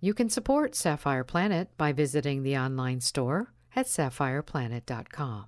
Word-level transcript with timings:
You 0.00 0.12
can 0.12 0.28
support 0.28 0.74
Sapphire 0.74 1.24
Planet 1.24 1.70
by 1.78 1.92
visiting 1.92 2.42
the 2.42 2.56
online 2.56 3.00
store 3.00 3.54
at 3.74 3.86
sapphireplanet.com. 3.86 5.46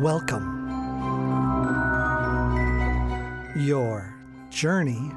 Welcome. 0.00 0.52
Your 3.56 4.14
journey 4.50 5.10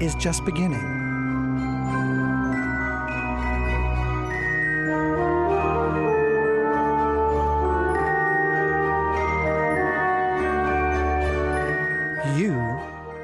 is 0.00 0.14
just 0.16 0.44
beginning. 0.44 1.05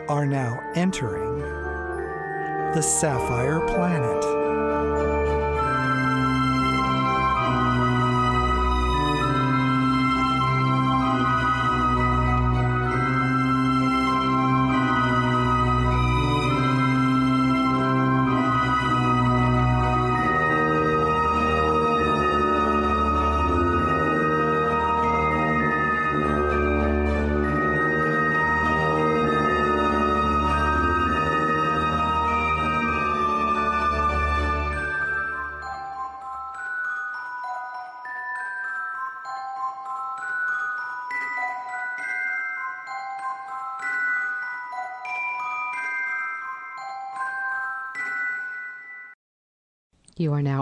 Are 0.08 0.26
now 0.26 0.60
entering 0.74 1.40
the 2.74 2.82
Sapphire 2.82 3.60
Planet. 3.60 4.41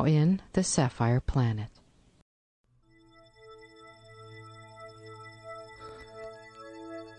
Now 0.01 0.07
in 0.07 0.41
the 0.53 0.63
Sapphire 0.63 1.21
Planet. 1.21 1.69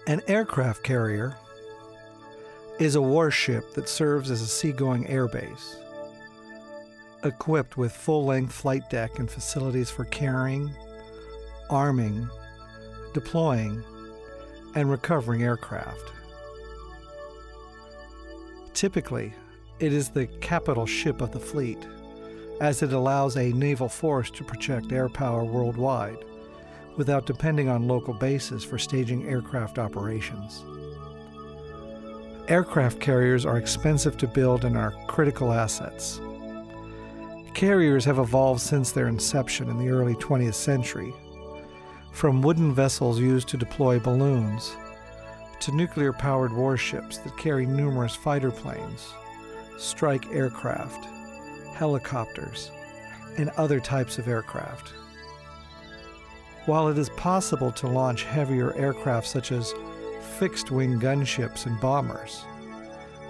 An 0.07 0.21
aircraft 0.27 0.83
carrier 0.83 1.35
is 2.79 2.95
a 2.95 3.01
warship 3.01 3.73
that 3.75 3.87
serves 3.87 4.31
as 4.31 4.41
a 4.41 4.47
seagoing 4.47 5.05
airbase, 5.05 5.75
equipped 7.23 7.77
with 7.77 7.91
full 7.91 8.25
length 8.25 8.51
flight 8.51 8.89
deck 8.89 9.19
and 9.19 9.29
facilities 9.29 9.91
for 9.91 10.05
carrying, 10.05 10.73
arming, 11.69 12.27
deploying, 13.13 13.83
and 14.73 14.89
recovering 14.89 15.43
aircraft. 15.43 16.13
Typically, 18.73 19.33
it 19.79 19.93
is 19.93 20.09
the 20.09 20.25
capital 20.39 20.87
ship 20.87 21.21
of 21.21 21.31
the 21.31 21.39
fleet, 21.39 21.77
as 22.61 22.83
it 22.83 22.93
allows 22.93 23.37
a 23.37 23.51
naval 23.53 23.89
force 23.89 24.29
to 24.29 24.43
project 24.43 24.91
air 24.91 25.09
power 25.09 25.43
worldwide 25.43 26.23
without 26.95 27.25
depending 27.25 27.67
on 27.67 27.87
local 27.87 28.13
bases 28.13 28.63
for 28.63 28.77
staging 28.77 29.27
aircraft 29.27 29.79
operations. 29.79 30.63
Aircraft 32.47 32.99
carriers 32.99 33.47
are 33.47 33.57
expensive 33.57 34.15
to 34.17 34.27
build 34.27 34.63
and 34.63 34.77
are 34.77 34.93
critical 35.07 35.51
assets. 35.51 36.21
Carriers 37.55 38.05
have 38.05 38.19
evolved 38.19 38.61
since 38.61 38.91
their 38.91 39.07
inception 39.07 39.67
in 39.67 39.79
the 39.79 39.89
early 39.89 40.13
20th 40.15 40.53
century, 40.53 41.11
from 42.11 42.43
wooden 42.43 42.75
vessels 42.75 43.19
used 43.19 43.47
to 43.47 43.57
deploy 43.57 43.99
balloons 43.99 44.75
to 45.61 45.71
nuclear 45.71 46.13
powered 46.13 46.53
warships 46.53 47.17
that 47.19 47.37
carry 47.37 47.65
numerous 47.65 48.15
fighter 48.15 48.51
planes, 48.51 49.13
strike 49.79 50.31
aircraft, 50.31 51.07
helicopters, 51.73 52.71
and 53.37 53.49
other 53.51 53.79
types 53.79 54.17
of 54.17 54.27
aircraft. 54.27 54.89
While 56.65 56.89
it 56.89 56.97
is 56.97 57.09
possible 57.09 57.71
to 57.73 57.87
launch 57.87 58.23
heavier 58.23 58.75
aircraft 58.75 59.27
such 59.27 59.51
as 59.51 59.73
fixed 60.37 60.71
wing 60.71 60.99
gunships 60.99 61.65
and 61.65 61.79
bombers, 61.79 62.43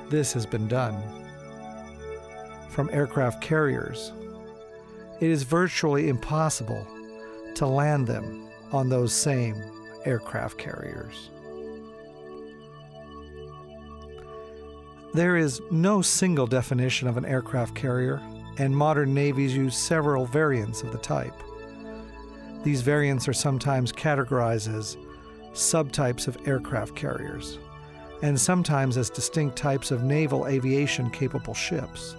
this 0.09 0.33
has 0.33 0.45
been 0.45 0.67
done. 0.67 1.01
From 2.69 2.89
aircraft 2.91 3.41
carriers, 3.41 4.11
it 5.19 5.29
is 5.29 5.43
virtually 5.43 6.09
impossible 6.09 6.85
to 7.55 7.67
land 7.67 8.07
them 8.07 8.49
on 8.71 8.89
those 8.89 9.13
same 9.13 9.61
aircraft 10.05 10.57
carriers. 10.57 11.29
There 15.13 15.35
is 15.35 15.61
no 15.69 16.01
single 16.01 16.47
definition 16.47 17.07
of 17.07 17.17
an 17.17 17.25
aircraft 17.25 17.75
carrier, 17.75 18.21
and 18.57 18.75
modern 18.75 19.13
navies 19.13 19.55
use 19.55 19.77
several 19.77 20.25
variants 20.25 20.83
of 20.83 20.91
the 20.91 20.97
type. 20.97 21.35
These 22.63 22.81
variants 22.81 23.27
are 23.27 23.33
sometimes 23.33 23.91
categorized 23.91 24.73
as 24.73 24.97
subtypes 25.53 26.27
of 26.27 26.37
aircraft 26.47 26.95
carriers, 26.95 27.57
and 28.21 28.39
sometimes 28.39 28.97
as 28.97 29.09
distinct 29.09 29.55
types 29.55 29.91
of 29.91 30.03
naval 30.03 30.47
aviation 30.47 31.09
capable 31.09 31.53
ships. 31.53 32.15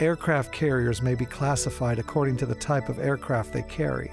Aircraft 0.00 0.52
carriers 0.52 1.02
may 1.02 1.14
be 1.14 1.26
classified 1.26 1.98
according 1.98 2.36
to 2.38 2.46
the 2.46 2.54
type 2.54 2.88
of 2.88 2.98
aircraft 2.98 3.52
they 3.52 3.62
carry 3.62 4.10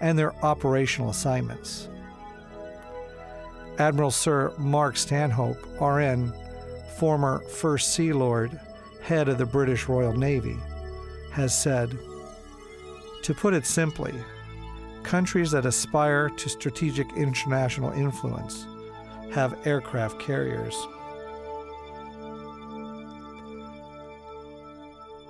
and 0.00 0.18
their 0.18 0.34
operational 0.44 1.10
assignments. 1.10 1.88
Admiral 3.78 4.10
Sir 4.10 4.52
Mark 4.58 4.96
Stanhope, 4.96 5.58
RN, 5.80 6.32
former 6.96 7.40
First 7.48 7.94
Sea 7.94 8.12
Lord, 8.12 8.60
head 9.04 9.28
of 9.28 9.36
the 9.36 9.44
British 9.44 9.86
Royal 9.86 10.14
Navy, 10.14 10.56
has 11.30 11.56
said 11.56 11.98
To 13.22 13.34
put 13.34 13.52
it 13.52 13.66
simply, 13.66 14.14
countries 15.02 15.50
that 15.50 15.66
aspire 15.66 16.30
to 16.30 16.48
strategic 16.48 17.12
international 17.12 17.92
influence 17.92 18.66
have 19.30 19.66
aircraft 19.66 20.18
carriers. 20.18 20.74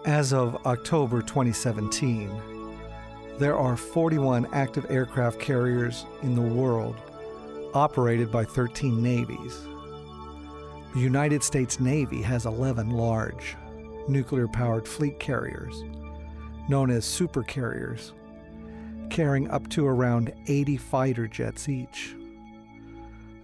As 0.06 0.32
of 0.32 0.64
October 0.66 1.20
2017, 1.20 2.30
there 3.40 3.58
are 3.58 3.76
41 3.76 4.46
active 4.52 4.86
aircraft 4.88 5.40
carriers 5.40 6.06
in 6.22 6.36
the 6.36 6.40
world 6.40 6.94
operated 7.74 8.30
by 8.30 8.44
13 8.44 9.02
navies. 9.02 9.66
The 10.94 11.00
United 11.00 11.42
States 11.42 11.80
Navy 11.80 12.22
has 12.22 12.46
11 12.46 12.90
large, 12.90 13.56
nuclear 14.08 14.48
powered 14.48 14.86
fleet 14.86 15.18
carriers, 15.18 15.82
known 16.68 16.90
as 16.90 17.04
supercarriers, 17.04 18.12
carrying 19.10 19.50
up 19.50 19.68
to 19.70 19.86
around 19.86 20.32
80 20.46 20.76
fighter 20.76 21.26
jets 21.26 21.68
each. 21.68 22.14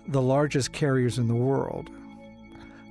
The 0.09 0.23
largest 0.23 0.73
carriers 0.73 1.19
in 1.19 1.29
the 1.29 1.35
world. 1.35 1.91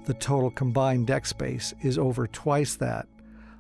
The 0.06 0.14
total 0.14 0.50
combined 0.52 1.08
deck 1.08 1.26
space 1.26 1.74
is 1.82 1.98
over 1.98 2.26
twice 2.28 2.76
that 2.76 3.08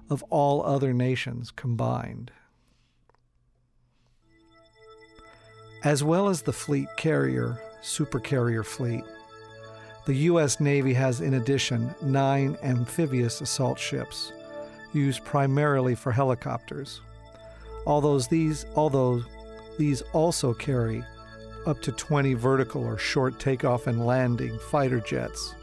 of 0.09 0.24
all 0.30 0.64
other 0.64 0.94
nations 0.94 1.52
combined. 1.52 2.31
As 5.84 6.03
well 6.03 6.28
as 6.28 6.42
the 6.42 6.53
fleet 6.53 6.88
carrier, 6.98 7.62
supercarrier 7.81 8.66
fleet, 8.66 9.03
the 10.09 10.15
U.S. 10.15 10.59
Navy 10.59 10.91
has, 10.94 11.21
in 11.21 11.35
addition, 11.35 11.94
nine 12.01 12.57
amphibious 12.63 13.41
assault 13.41 13.77
ships, 13.77 14.33
used 14.91 15.23
primarily 15.23 15.94
for 15.94 16.11
helicopters. 16.11 17.01
Although 17.85 18.17
these, 18.21 18.65
although 18.75 19.21
these 19.77 20.01
also 20.13 20.51
carry 20.51 21.03
up 21.67 21.79
to 21.83 21.91
20 21.91 22.33
vertical 22.33 22.83
or 22.83 22.97
short 22.97 23.39
takeoff 23.39 23.85
and 23.85 24.03
landing 24.03 24.57
fighter 24.71 25.00
jets, 25.00 25.53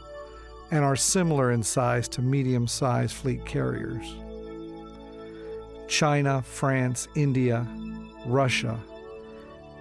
and 0.71 0.81
are 0.81 0.95
similar 0.95 1.51
in 1.51 1.61
size 1.61 2.07
to 2.07 2.21
medium 2.21 2.67
sized 2.67 3.17
fleet 3.17 3.45
carriers. 3.45 4.15
China, 5.89 6.41
France, 6.41 7.09
India, 7.15 7.67
Russia 8.25 8.79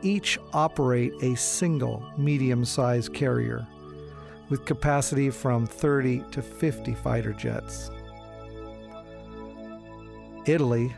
each 0.03 0.39
operate 0.53 1.13
a 1.23 1.35
single 1.37 2.05
medium 2.19 2.65
sized 2.65 3.15
carrier 3.15 3.67
with 4.49 4.65
capacity 4.65 5.31
from 5.31 5.67
30 5.67 6.25
to 6.31 6.43
50 6.43 6.95
fighter 6.95 7.33
jets. 7.33 7.91
Italy 10.47 10.95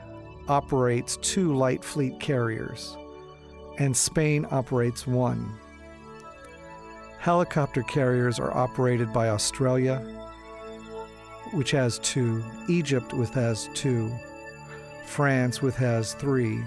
operates 0.49 1.17
two 1.19 1.55
light 1.55 1.85
fleet 1.85 2.19
carriers, 2.21 2.97
and 3.79 3.97
Spain 3.97 4.47
operates 4.51 5.07
one. 5.07 5.59
Helicopter 7.19 7.83
carriers 7.83 8.39
are 8.39 8.57
operated 8.57 9.13
by 9.13 9.29
Australia, 9.29 9.99
which 11.53 11.71
has 11.71 11.99
two, 12.01 12.45
Egypt, 12.69 13.13
which 13.13 13.31
has 13.31 13.69
two, 13.75 14.11
France, 15.07 15.63
which 15.63 15.75
has 15.77 16.15
three, 16.15 16.63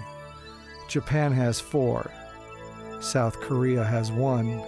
Japan 0.88 1.32
has 1.32 1.60
four, 1.60 2.10
South 3.00 3.40
Korea 3.40 3.84
has 3.84 4.12
one, 4.12 4.62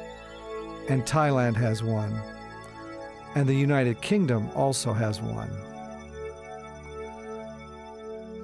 and 0.88 1.02
Thailand 1.04 1.56
has 1.56 1.82
one, 1.82 2.20
and 3.34 3.48
the 3.48 3.54
United 3.54 4.00
Kingdom 4.00 4.48
also 4.54 4.92
has 4.92 5.20
one. 5.20 5.50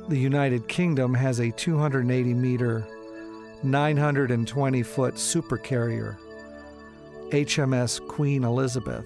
The 0.08 0.18
United 0.18 0.66
Kingdom 0.66 1.14
has 1.14 1.38
a 1.38 1.52
280 1.52 2.34
meter, 2.34 2.86
920 3.62 4.82
foot 4.82 5.14
supercarrier, 5.14 6.16
HMS 7.30 8.06
Queen 8.08 8.42
Elizabeth, 8.42 9.04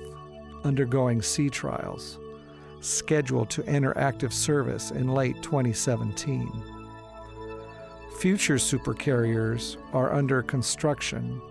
undergoing 0.62 1.20
sea 1.20 1.50
trials, 1.50 2.18
scheduled 2.80 3.50
to 3.50 3.64
enter 3.66 3.96
active 3.98 4.32
service 4.32 4.92
in 4.92 5.08
late 5.08 5.42
2017. 5.42 6.50
Future 8.18 8.54
supercarriers 8.56 9.76
are 9.92 10.14
under 10.14 10.42
construction 10.42 11.42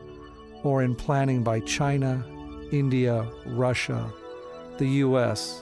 or 0.63 0.83
in 0.83 0.95
planning 0.95 1.44
by 1.44 1.60
China, 1.62 2.25
India, 2.71 3.27
Russia, 3.45 4.12
the 4.77 4.88
US, 4.88 5.62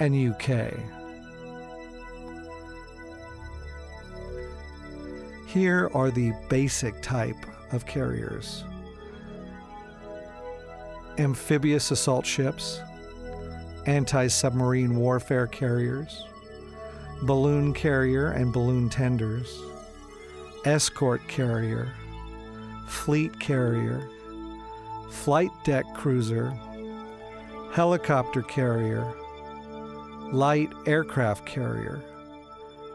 and 0.00 0.14
UK. 0.14 0.72
Here 5.46 5.90
are 5.94 6.10
the 6.10 6.32
basic 6.48 7.00
type 7.02 7.36
of 7.72 7.86
carriers 7.86 8.64
amphibious 11.18 11.90
assault 11.90 12.26
ships, 12.26 12.80
anti 13.86 14.26
submarine 14.26 14.96
warfare 14.96 15.46
carriers, 15.46 16.24
balloon 17.22 17.72
carrier 17.72 18.30
and 18.32 18.52
balloon 18.52 18.88
tenders, 18.88 19.60
escort 20.64 21.26
carrier, 21.28 21.92
fleet 22.86 23.38
carrier, 23.40 24.08
flight 25.10 25.50
deck 25.64 25.84
cruiser, 25.94 26.50
helicopter 27.72 28.42
carrier, 28.42 29.14
light 30.32 30.72
aircraft 30.86 31.46
carrier, 31.46 32.02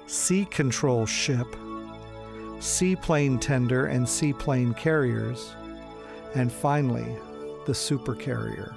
sea 0.08 0.46
control 0.46 1.06
ship, 1.06 1.48
seaplane 2.60 3.40
tender 3.40 3.86
and 3.88 4.08
seaplane 4.08 4.74
carriers, 4.74 5.54
and 6.36 6.52
finally, 6.52 7.16
the 7.66 7.74
supercarrier. 7.74 8.76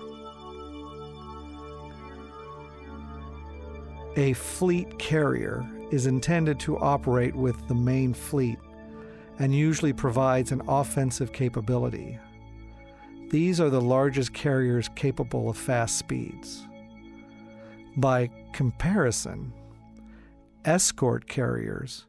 A 4.17 4.35
fleet 4.35 4.99
carrier 4.99 5.67
is 5.91 6.07
intended 6.07 6.61
to 6.61 6.79
operate 6.79 7.35
with 7.35 7.57
the 7.69 7.75
main 7.75 8.13
fleet 8.13 8.59
and 9.43 9.53
usually 9.53 9.93
provides 9.93 10.53
an 10.53 10.63
offensive 10.69 11.33
capability. 11.33 12.17
These 13.29 13.61
are 13.61 13.71
the 13.71 13.81
largest 13.81 14.33
carriers 14.33 14.89
capable 14.95 15.51
of 15.51 15.57
fast 15.57 15.99
speeds. 15.99 16.65
By 17.97 18.31
comparison, 18.53 19.53
escort 20.65 21.27
carriers 21.27 22.07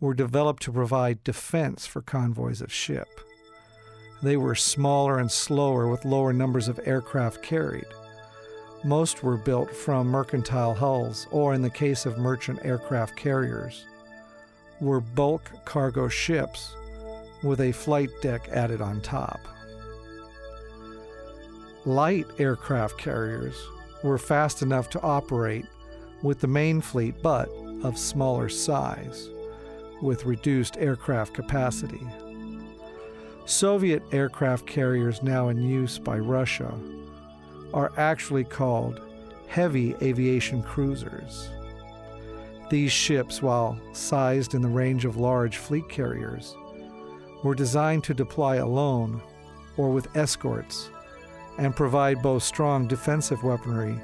were 0.00 0.14
developed 0.14 0.62
to 0.62 0.72
provide 0.72 1.22
defense 1.22 1.84
for 1.86 2.00
convoys 2.00 2.62
of 2.62 2.72
ship. 2.72 3.08
They 4.22 4.38
were 4.38 4.54
smaller 4.54 5.18
and 5.18 5.30
slower 5.30 5.86
with 5.86 6.06
lower 6.06 6.32
numbers 6.32 6.66
of 6.66 6.80
aircraft 6.86 7.42
carried. 7.42 7.88
Most 8.84 9.22
were 9.22 9.36
built 9.36 9.70
from 9.70 10.06
mercantile 10.06 10.72
hulls, 10.72 11.26
or 11.30 11.52
in 11.52 11.60
the 11.60 11.68
case 11.68 12.06
of 12.06 12.16
merchant 12.16 12.60
aircraft 12.64 13.16
carriers, 13.16 13.84
were 14.80 15.00
bulk 15.00 15.50
cargo 15.64 16.08
ships 16.08 16.74
with 17.42 17.60
a 17.60 17.72
flight 17.72 18.10
deck 18.22 18.48
added 18.50 18.80
on 18.80 19.00
top. 19.00 19.40
Light 21.84 22.26
aircraft 22.38 22.98
carriers 22.98 23.56
were 24.02 24.18
fast 24.18 24.62
enough 24.62 24.90
to 24.90 25.00
operate 25.00 25.66
with 26.22 26.40
the 26.40 26.46
main 26.46 26.80
fleet 26.80 27.14
but 27.22 27.48
of 27.82 27.98
smaller 27.98 28.48
size, 28.48 29.30
with 30.02 30.26
reduced 30.26 30.76
aircraft 30.76 31.32
capacity. 31.34 32.06
Soviet 33.46 34.02
aircraft 34.12 34.66
carriers 34.66 35.22
now 35.22 35.48
in 35.48 35.62
use 35.62 35.98
by 35.98 36.18
Russia 36.18 36.72
are 37.72 37.92
actually 37.96 38.44
called 38.44 39.00
heavy 39.48 39.94
aviation 40.02 40.62
cruisers. 40.62 41.48
These 42.70 42.92
ships, 42.92 43.42
while 43.42 43.80
sized 43.92 44.54
in 44.54 44.62
the 44.62 44.68
range 44.68 45.04
of 45.04 45.16
large 45.16 45.56
fleet 45.56 45.88
carriers, 45.88 46.54
were 47.42 47.56
designed 47.56 48.04
to 48.04 48.14
deploy 48.14 48.62
alone 48.62 49.20
or 49.76 49.90
with 49.90 50.16
escorts 50.16 50.88
and 51.58 51.74
provide 51.74 52.22
both 52.22 52.44
strong 52.44 52.86
defensive 52.86 53.42
weaponry 53.42 54.00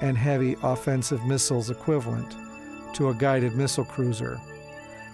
and 0.00 0.18
heavy 0.18 0.56
offensive 0.64 1.24
missiles 1.24 1.70
equivalent 1.70 2.34
to 2.94 3.10
a 3.10 3.14
guided 3.14 3.54
missile 3.54 3.84
cruiser, 3.84 4.40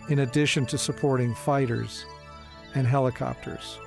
in 0.08 0.20
addition 0.20 0.64
to 0.64 0.78
supporting 0.78 1.34
fighters 1.34 2.06
and 2.74 2.86
helicopters. 2.86 3.78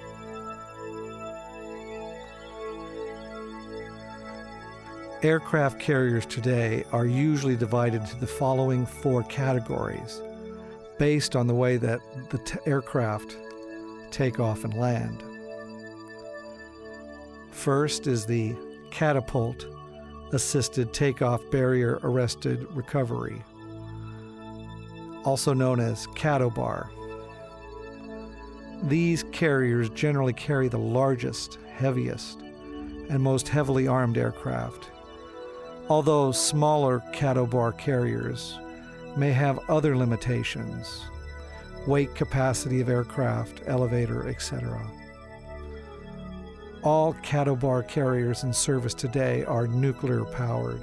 Aircraft 5.24 5.80
carriers 5.80 6.28
today 6.28 6.84
are 6.92 7.08
usually 7.08 7.56
divided 7.56 8.02
into 8.02 8.18
the 8.18 8.28
following 8.28 8.86
four 8.86 9.24
categories 9.24 10.22
based 11.00 11.36
on 11.36 11.48
the 11.48 11.56
way 11.56 11.78
that 11.78 12.00
the 12.30 12.38
t- 12.38 12.60
aircraft 12.68 13.36
take 14.12 14.40
off 14.40 14.64
and 14.64 14.76
land. 14.76 15.24
First 17.50 18.06
is 18.06 18.28
the 18.28 18.56
catapult 18.92 19.66
assisted 20.34 20.94
takeoff 20.94 21.42
barrier 21.50 22.00
arrested 22.04 22.68
recovery, 22.76 23.44
also 25.24 25.52
known 25.52 25.80
as 25.80 26.06
CATOBAR. 26.08 26.90
These 28.84 29.24
carriers 29.32 29.90
generally 29.90 30.34
carry 30.34 30.68
the 30.68 30.78
largest, 30.78 31.58
heaviest, 31.74 32.40
and 33.10 33.20
most 33.20 33.48
heavily 33.48 33.88
armed 33.88 34.20
aircraft, 34.20 34.92
although 35.90 36.32
smaller 36.32 37.02
CATOBAR 37.14 37.78
carriers 37.78 38.58
may 39.16 39.32
have 39.32 39.60
other 39.70 39.96
limitations 39.96 41.06
weight 41.88 42.14
capacity 42.14 42.82
of 42.82 42.90
aircraft, 42.90 43.62
elevator, 43.66 44.28
etc. 44.28 44.80
All 46.84 47.14
CATOBAR 47.16 47.88
carriers 47.88 48.44
in 48.44 48.54
service 48.54 48.94
today 48.94 49.46
are 49.46 49.68
nuclear 49.68 50.26
powered. 50.26 50.82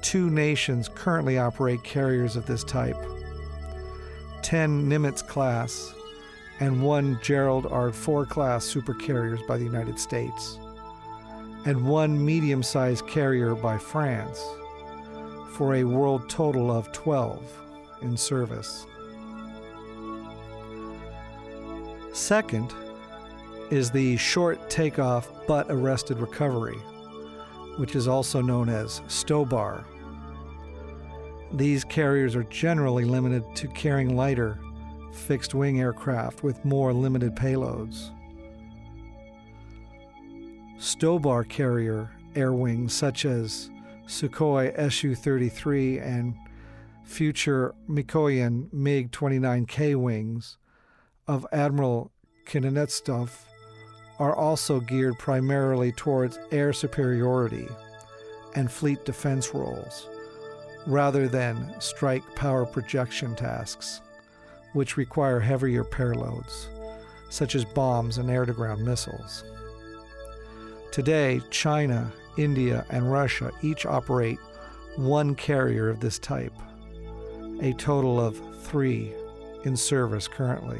Two 0.00 0.30
nations 0.30 0.88
currently 0.88 1.38
operate 1.38 1.84
carriers 1.84 2.34
of 2.34 2.46
this 2.46 2.64
type 2.64 2.96
10 4.42 4.88
Nimitz 4.88 5.26
class 5.26 5.92
and 6.60 6.82
one 6.82 7.18
Gerald 7.22 7.66
R. 7.66 7.92
Ford 7.92 8.28
class 8.28 8.66
supercarriers 8.66 9.46
by 9.46 9.58
the 9.58 9.64
United 9.64 9.98
States, 9.98 10.58
and 11.64 11.86
one 11.86 12.24
medium 12.24 12.62
sized 12.62 13.06
carrier 13.06 13.54
by 13.54 13.78
France, 13.78 14.42
for 15.52 15.74
a 15.74 15.84
world 15.84 16.28
total 16.28 16.70
of 16.70 16.92
12 16.92 17.42
in 18.02 18.16
service. 18.16 18.86
Second 22.12 22.74
is 23.70 23.90
the 23.90 24.16
short 24.16 24.70
takeoff 24.70 25.30
but 25.46 25.66
arrested 25.68 26.18
recovery, 26.18 26.78
which 27.76 27.94
is 27.94 28.08
also 28.08 28.40
known 28.40 28.68
as 28.68 29.02
STOBAR. 29.08 29.84
These 31.52 31.84
carriers 31.84 32.36
are 32.36 32.44
generally 32.44 33.04
limited 33.04 33.44
to 33.56 33.68
carrying 33.68 34.16
lighter 34.16 34.58
fixed 35.12 35.54
wing 35.54 35.80
aircraft 35.80 36.42
with 36.42 36.64
more 36.64 36.92
limited 36.92 37.34
payloads. 37.34 38.10
Stobar 40.78 41.48
carrier 41.48 42.10
air 42.36 42.52
wings 42.52 42.92
such 42.92 43.24
as 43.24 43.68
Sukhoi 44.06 44.92
Su 44.92 45.14
33 45.16 45.98
and 45.98 46.34
future 47.02 47.74
Mikoyan 47.88 48.72
MiG 48.72 49.10
29K 49.10 49.96
wings 49.96 50.56
of 51.26 51.44
Admiral 51.52 52.12
Kuznetsov 52.46 53.30
are 54.20 54.36
also 54.36 54.78
geared 54.78 55.18
primarily 55.18 55.90
towards 55.90 56.38
air 56.52 56.72
superiority 56.72 57.66
and 58.54 58.70
fleet 58.70 59.04
defense 59.04 59.52
roles, 59.52 60.08
rather 60.86 61.26
than 61.26 61.74
strike 61.80 62.22
power 62.36 62.64
projection 62.64 63.34
tasks 63.34 64.00
which 64.74 64.96
require 64.96 65.40
heavier 65.40 65.82
payloads, 65.82 66.66
such 67.30 67.54
as 67.56 67.64
bombs 67.64 68.18
and 68.18 68.30
air 68.30 68.44
to 68.44 68.52
ground 68.52 68.84
missiles. 68.84 69.44
Today, 70.90 71.40
China, 71.50 72.12
India, 72.36 72.84
and 72.90 73.10
Russia 73.10 73.50
each 73.62 73.84
operate 73.86 74.38
one 74.96 75.34
carrier 75.34 75.88
of 75.88 76.00
this 76.00 76.18
type, 76.18 76.54
a 77.60 77.72
total 77.74 78.18
of 78.20 78.40
three 78.64 79.12
in 79.64 79.76
service 79.76 80.26
currently. 80.26 80.78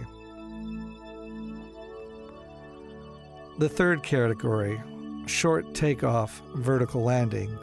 The 3.58 3.68
third 3.68 4.02
category, 4.02 4.80
short 5.26 5.74
takeoff 5.74 6.40
vertical 6.54 7.02
landing, 7.02 7.56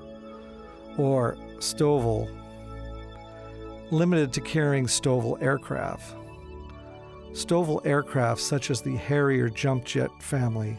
or 0.98 1.38
STOVL, 1.60 2.30
limited 3.92 4.34
to 4.34 4.42
carrying 4.42 4.88
STOVL 4.88 5.42
aircraft. 5.42 6.16
STOVL 7.34 7.82
aircraft 7.86 8.40
such 8.40 8.72
as 8.72 8.82
the 8.82 8.96
Harrier 8.96 9.50
jump 9.50 9.84
jet 9.84 10.10
family 10.22 10.78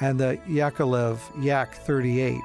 and 0.00 0.18
the 0.18 0.38
Yakovlev 0.48 1.18
Yak 1.42 1.74
38 1.74 2.40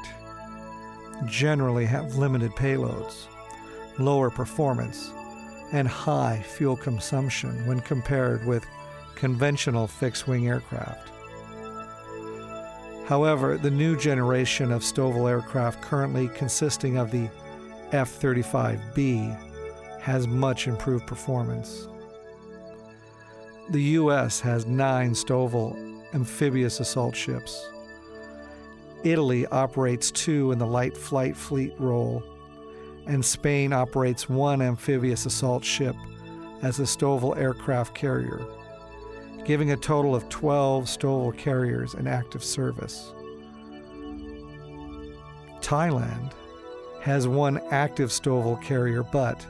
generally 1.25 1.86
have 1.86 2.15
limited 2.15 2.51
payloads, 2.51 3.27
lower 3.98 4.29
performance, 4.29 5.12
and 5.72 5.88
high 5.88 6.41
fuel 6.41 6.77
consumption 6.77 7.65
when 7.68 7.79
compared 7.79 8.46
with 8.46 8.65
conventional 9.15 9.88
fixed 9.88 10.27
wing 10.27 10.48
aircraft. 10.48 11.10
However, 13.06 13.58
the 13.58 13.72
new 13.72 13.98
generation 13.98 14.72
of 14.72 14.84
STOVL 14.84 15.27
aircraft, 15.27 15.82
currently 15.82 16.27
consisting 16.29 16.98
of 16.98 17.10
the 17.10 17.27
F 17.91 18.20
35B, 18.20 19.36
has 20.00 20.27
much 20.27 20.68
improved 20.68 21.08
performance. 21.08 21.88
The 23.72 23.82
U.S. 23.82 24.39
has 24.41 24.65
nine 24.68 25.12
STOVL 25.13 25.88
amphibious 26.13 26.80
assault 26.80 27.16
ships. 27.16 27.70
Italy 29.04 29.46
operates 29.48 30.12
two 30.12 30.51
in 30.51 30.60
the 30.60 30.68
light 30.68 30.96
flight 30.96 31.36
fleet 31.36 31.74
role, 31.80 32.24
and 33.08 33.24
Spain 33.24 33.74
operates 33.74 34.30
one 34.30 34.62
amphibious 34.62 35.25
assault 35.25 35.63
ship 35.63 35.96
as 36.62 36.80
a 36.80 36.84
STOVL 36.84 37.38
aircraft 37.38 37.96
carrier 37.96 38.46
giving 39.50 39.72
a 39.72 39.78
total 39.78 40.13
of 40.13 40.30
12 40.30 40.86
STOVL 40.86 41.36
carriers 41.36 41.96
in 41.96 42.06
active 42.06 42.44
service. 42.44 43.13
Thailand 45.60 46.34
has 47.01 47.28
one 47.28 47.60
active 47.72 48.10
STOVL 48.10 48.62
carrier, 48.62 49.01
but 49.01 49.44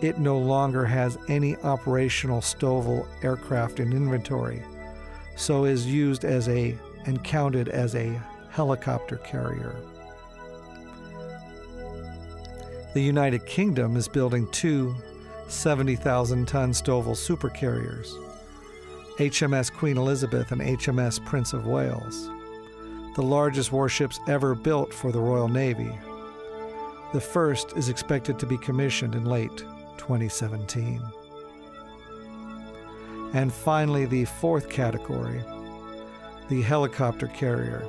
it 0.00 0.18
no 0.18 0.38
longer 0.38 0.86
has 0.86 1.18
any 1.28 1.56
operational 1.58 2.40
STOVL 2.40 3.06
aircraft 3.22 3.80
in 3.80 3.92
inventory, 3.92 4.62
so 5.36 5.64
is 5.64 5.86
used 5.86 6.24
as 6.24 6.48
a 6.48 6.76
and 7.06 7.22
counted 7.24 7.68
as 7.68 7.94
a 7.94 8.20
helicopter 8.50 9.16
carrier. 9.18 9.74
The 12.94 13.02
United 13.02 13.46
Kingdom 13.46 13.96
is 13.96 14.06
building 14.06 14.46
two 14.50 14.94
70,000 15.48 16.46
ton 16.46 16.72
STOVL 16.72 17.14
supercarriers. 17.14 18.08
HMS 19.18 19.72
Queen 19.72 19.98
Elizabeth 19.98 20.52
and 20.52 20.60
HMS 20.60 21.24
Prince 21.26 21.52
of 21.52 21.66
Wales, 21.66 22.30
the 23.14 23.22
largest 23.22 23.70
warships 23.70 24.18
ever 24.26 24.54
built 24.54 24.92
for 24.92 25.12
the 25.12 25.20
Royal 25.20 25.48
Navy. 25.48 25.92
The 27.12 27.20
first 27.20 27.76
is 27.76 27.90
expected 27.90 28.38
to 28.38 28.46
be 28.46 28.56
commissioned 28.56 29.14
in 29.14 29.26
late 29.26 29.58
2017. 29.98 31.02
And 33.32 33.52
finally, 33.52 34.04
the 34.06 34.24
fourth 34.24 34.68
category 34.68 35.42
the 36.48 36.60
helicopter 36.60 37.28
carrier. 37.28 37.86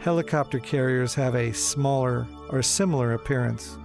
Helicopter 0.00 0.58
carriers 0.58 1.14
have 1.14 1.36
a 1.36 1.52
smaller 1.52 2.26
or 2.48 2.62
similar 2.62 3.12
appearance 3.12 3.78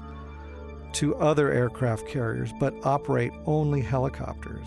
to 0.94 1.16
other 1.18 1.52
aircraft 1.52 2.08
carriers 2.08 2.52
but 2.60 2.74
operate 2.84 3.32
only 3.46 3.82
helicopters 3.82 4.66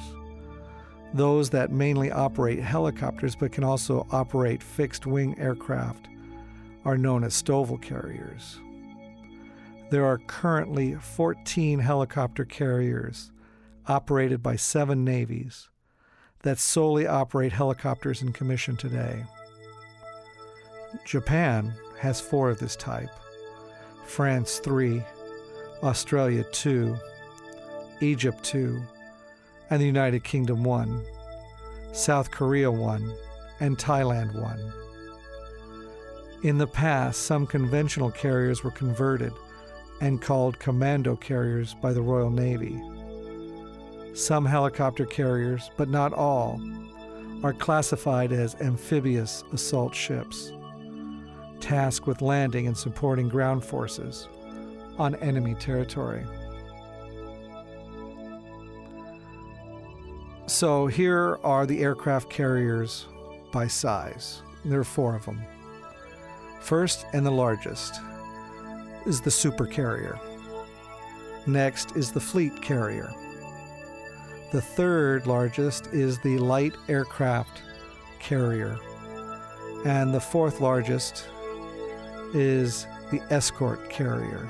those 1.14 1.48
that 1.50 1.70
mainly 1.70 2.10
operate 2.10 2.58
helicopters 2.58 3.36
but 3.36 3.52
can 3.52 3.62
also 3.62 4.04
operate 4.10 4.60
fixed 4.62 5.06
wing 5.06 5.38
aircraft 5.38 6.08
are 6.84 6.98
known 6.98 7.22
as 7.22 7.32
STOVL 7.34 7.80
carriers. 7.80 8.58
There 9.90 10.04
are 10.04 10.18
currently 10.18 10.96
14 10.96 11.78
helicopter 11.78 12.44
carriers 12.44 13.30
operated 13.86 14.42
by 14.42 14.56
seven 14.56 15.04
navies 15.04 15.68
that 16.42 16.58
solely 16.58 17.06
operate 17.06 17.52
helicopters 17.52 18.22
in 18.22 18.32
commission 18.32 18.76
today. 18.76 19.24
Japan 21.04 21.72
has 21.98 22.20
four 22.20 22.50
of 22.50 22.58
this 22.58 22.76
type, 22.76 23.10
France 24.06 24.58
three, 24.58 25.02
Australia 25.82 26.44
two, 26.52 26.96
Egypt 28.00 28.42
two, 28.44 28.82
and 29.70 29.80
the 29.80 29.86
United 29.86 30.22
Kingdom 30.22 30.62
one, 30.62 31.04
South 31.92 32.30
Korea 32.30 32.70
one, 32.70 33.14
and 33.60 33.78
Thailand 33.78 34.40
one. 34.40 34.72
In 36.42 36.58
the 36.58 36.66
past, 36.66 37.22
some 37.22 37.46
conventional 37.46 38.10
carriers 38.10 38.62
were 38.62 38.70
converted 38.70 39.32
and 40.00 40.20
called 40.20 40.58
commando 40.58 41.16
carriers 41.16 41.74
by 41.80 41.92
the 41.92 42.02
Royal 42.02 42.30
Navy. 42.30 42.78
Some 44.14 44.46
helicopter 44.46 45.04
carriers, 45.04 45.72
but 45.76 45.88
not 45.88 46.12
all, 46.12 46.60
are 47.42 47.52
classified 47.52 48.30
as 48.30 48.54
amphibious 48.60 49.42
assault 49.52 49.92
ships, 49.92 50.52
tasked 51.58 52.06
with 52.06 52.22
landing 52.22 52.68
and 52.68 52.76
supporting 52.76 53.28
ground 53.28 53.64
forces 53.64 54.28
on 54.98 55.16
enemy 55.16 55.56
territory. 55.56 56.24
So 60.46 60.86
here 60.86 61.40
are 61.42 61.66
the 61.66 61.82
aircraft 61.82 62.30
carriers 62.30 63.06
by 63.50 63.66
size. 63.66 64.42
There 64.64 64.78
are 64.78 64.84
four 64.84 65.16
of 65.16 65.26
them. 65.26 65.42
First 66.60 67.04
and 67.12 67.26
the 67.26 67.32
largest 67.32 68.00
is 69.06 69.20
the 69.20 69.30
super 69.32 69.66
carrier. 69.66 70.20
Next 71.48 71.96
is 71.96 72.12
the 72.12 72.20
fleet 72.20 72.62
carrier. 72.62 73.12
The 74.54 74.62
third 74.62 75.26
largest 75.26 75.88
is 75.88 76.20
the 76.20 76.38
light 76.38 76.76
aircraft 76.88 77.60
carrier. 78.20 78.78
And 79.84 80.14
the 80.14 80.20
fourth 80.20 80.60
largest 80.60 81.26
is 82.32 82.86
the 83.10 83.20
escort 83.30 83.90
carrier. 83.90 84.48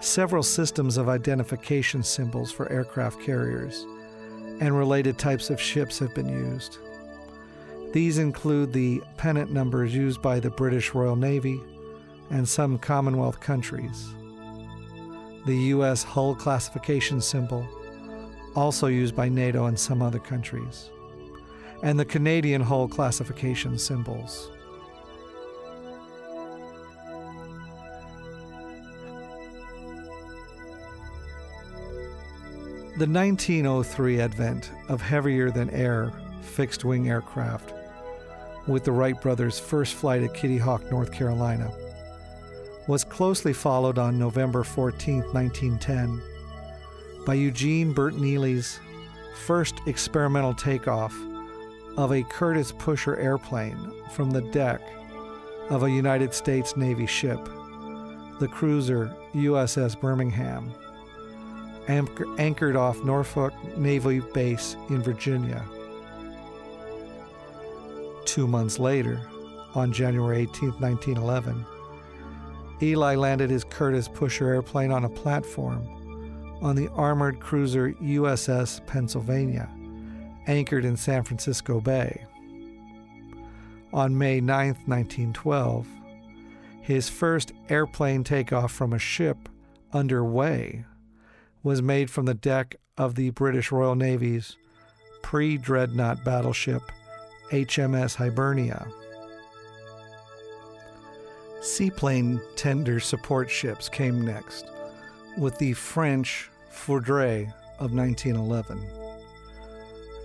several 0.00 0.42
systems 0.42 0.98
of 0.98 1.08
identification 1.08 2.02
symbols 2.02 2.52
for 2.52 2.70
aircraft 2.70 3.18
carriers, 3.22 3.86
and 4.60 4.76
related 4.76 5.16
types 5.16 5.48
of 5.48 5.58
ships 5.58 5.98
have 5.98 6.14
been 6.14 6.28
used. 6.28 6.80
These 7.92 8.18
include 8.18 8.74
the 8.74 9.00
pennant 9.16 9.52
numbers 9.52 9.94
used 9.94 10.20
by 10.20 10.38
the 10.38 10.50
British 10.50 10.92
Royal 10.92 11.16
Navy 11.16 11.62
and 12.28 12.46
some 12.46 12.78
Commonwealth 12.78 13.40
countries, 13.40 14.12
the 15.44 15.56
U.S. 15.56 16.02
hull 16.02 16.34
classification 16.34 17.20
symbol, 17.20 17.66
also 18.54 18.86
used 18.86 19.16
by 19.16 19.28
NATO 19.28 19.66
and 19.66 19.78
some 19.78 20.02
other 20.02 20.18
countries, 20.18 20.90
and 21.82 21.98
the 21.98 22.04
Canadian 22.04 22.60
hull 22.60 22.86
classification 22.86 23.76
symbols. 23.78 24.50
The 32.98 33.08
1903 33.08 34.20
advent 34.20 34.70
of 34.88 35.00
heavier 35.00 35.50
than 35.50 35.70
air 35.70 36.12
fixed 36.42 36.84
wing 36.84 37.08
aircraft, 37.08 37.72
with 38.68 38.84
the 38.84 38.92
Wright 38.92 39.20
brothers' 39.20 39.58
first 39.58 39.94
flight 39.94 40.22
at 40.22 40.34
Kitty 40.34 40.58
Hawk, 40.58 40.88
North 40.90 41.10
Carolina, 41.10 41.72
was 42.86 43.04
closely 43.04 43.52
followed 43.52 43.98
on 43.98 44.18
November 44.18 44.64
14, 44.64 45.22
1910, 45.32 46.22
by 47.24 47.34
Eugene 47.34 47.92
Burton 47.92 48.24
Ely's 48.24 48.80
first 49.46 49.80
experimental 49.86 50.54
takeoff 50.54 51.14
of 51.96 52.12
a 52.12 52.22
Curtiss 52.24 52.72
Pusher 52.72 53.16
airplane 53.16 53.92
from 54.12 54.30
the 54.30 54.42
deck 54.50 54.80
of 55.70 55.82
a 55.82 55.90
United 55.90 56.34
States 56.34 56.76
Navy 56.76 57.06
ship, 57.06 57.42
the 58.40 58.48
cruiser 58.48 59.14
USS 59.34 59.98
Birmingham 60.00 60.72
anchored 61.88 62.76
off 62.76 63.02
Norfolk 63.04 63.52
Naval 63.76 64.20
Base 64.32 64.76
in 64.88 65.02
Virginia. 65.02 65.64
Two 68.24 68.46
months 68.46 68.78
later, 68.78 69.20
on 69.74 69.92
January 69.92 70.42
18, 70.42 70.70
1911, 70.80 71.64
Ely 72.82 73.14
landed 73.14 73.50
his 73.50 73.64
Curtiss 73.64 74.08
Pusher 74.08 74.48
airplane 74.48 74.90
on 74.90 75.04
a 75.04 75.08
platform 75.08 75.86
on 76.60 76.76
the 76.76 76.88
armored 76.88 77.40
cruiser 77.40 77.92
USS 77.94 78.84
Pennsylvania 78.86 79.68
anchored 80.46 80.84
in 80.84 80.96
San 80.96 81.22
Francisco 81.22 81.80
Bay. 81.80 82.24
On 83.92 84.16
May 84.16 84.40
9, 84.40 84.68
1912, 84.86 85.86
his 86.80 87.08
first 87.08 87.52
airplane 87.68 88.24
takeoff 88.24 88.72
from 88.72 88.92
a 88.92 88.98
ship 88.98 89.48
underway 89.92 90.84
was 91.62 91.80
made 91.82 92.10
from 92.10 92.24
the 92.24 92.34
deck 92.34 92.74
of 92.96 93.14
the 93.14 93.30
British 93.30 93.70
Royal 93.70 93.94
Navy's 93.94 94.56
pre 95.22 95.56
dreadnought 95.56 96.24
battleship 96.24 96.82
HMS 97.50 98.16
Hibernia. 98.16 98.86
Seaplane 101.62 102.40
tender 102.56 102.98
support 102.98 103.48
ships 103.48 103.88
came 103.88 104.20
next, 104.20 104.66
with 105.38 105.56
the 105.58 105.74
French 105.74 106.50
Foudre 106.72 107.52
of 107.78 107.94
1911. 107.94 108.84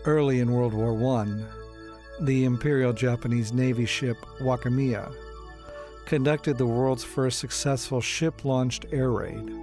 Early 0.06 0.40
in 0.40 0.52
World 0.52 0.74
War 0.74 1.22
I, 1.22 1.44
the 2.22 2.46
Imperial 2.46 2.92
Japanese 2.92 3.54
Navy 3.54 3.86
ship 3.86 4.18
Wakamiya 4.42 5.14
conducted 6.08 6.58
the 6.58 6.66
world's 6.66 7.04
first 7.04 7.38
successful 7.38 8.02
ship 8.02 8.44
launched 8.44 8.88
air 8.92 9.12
raid 9.12 9.54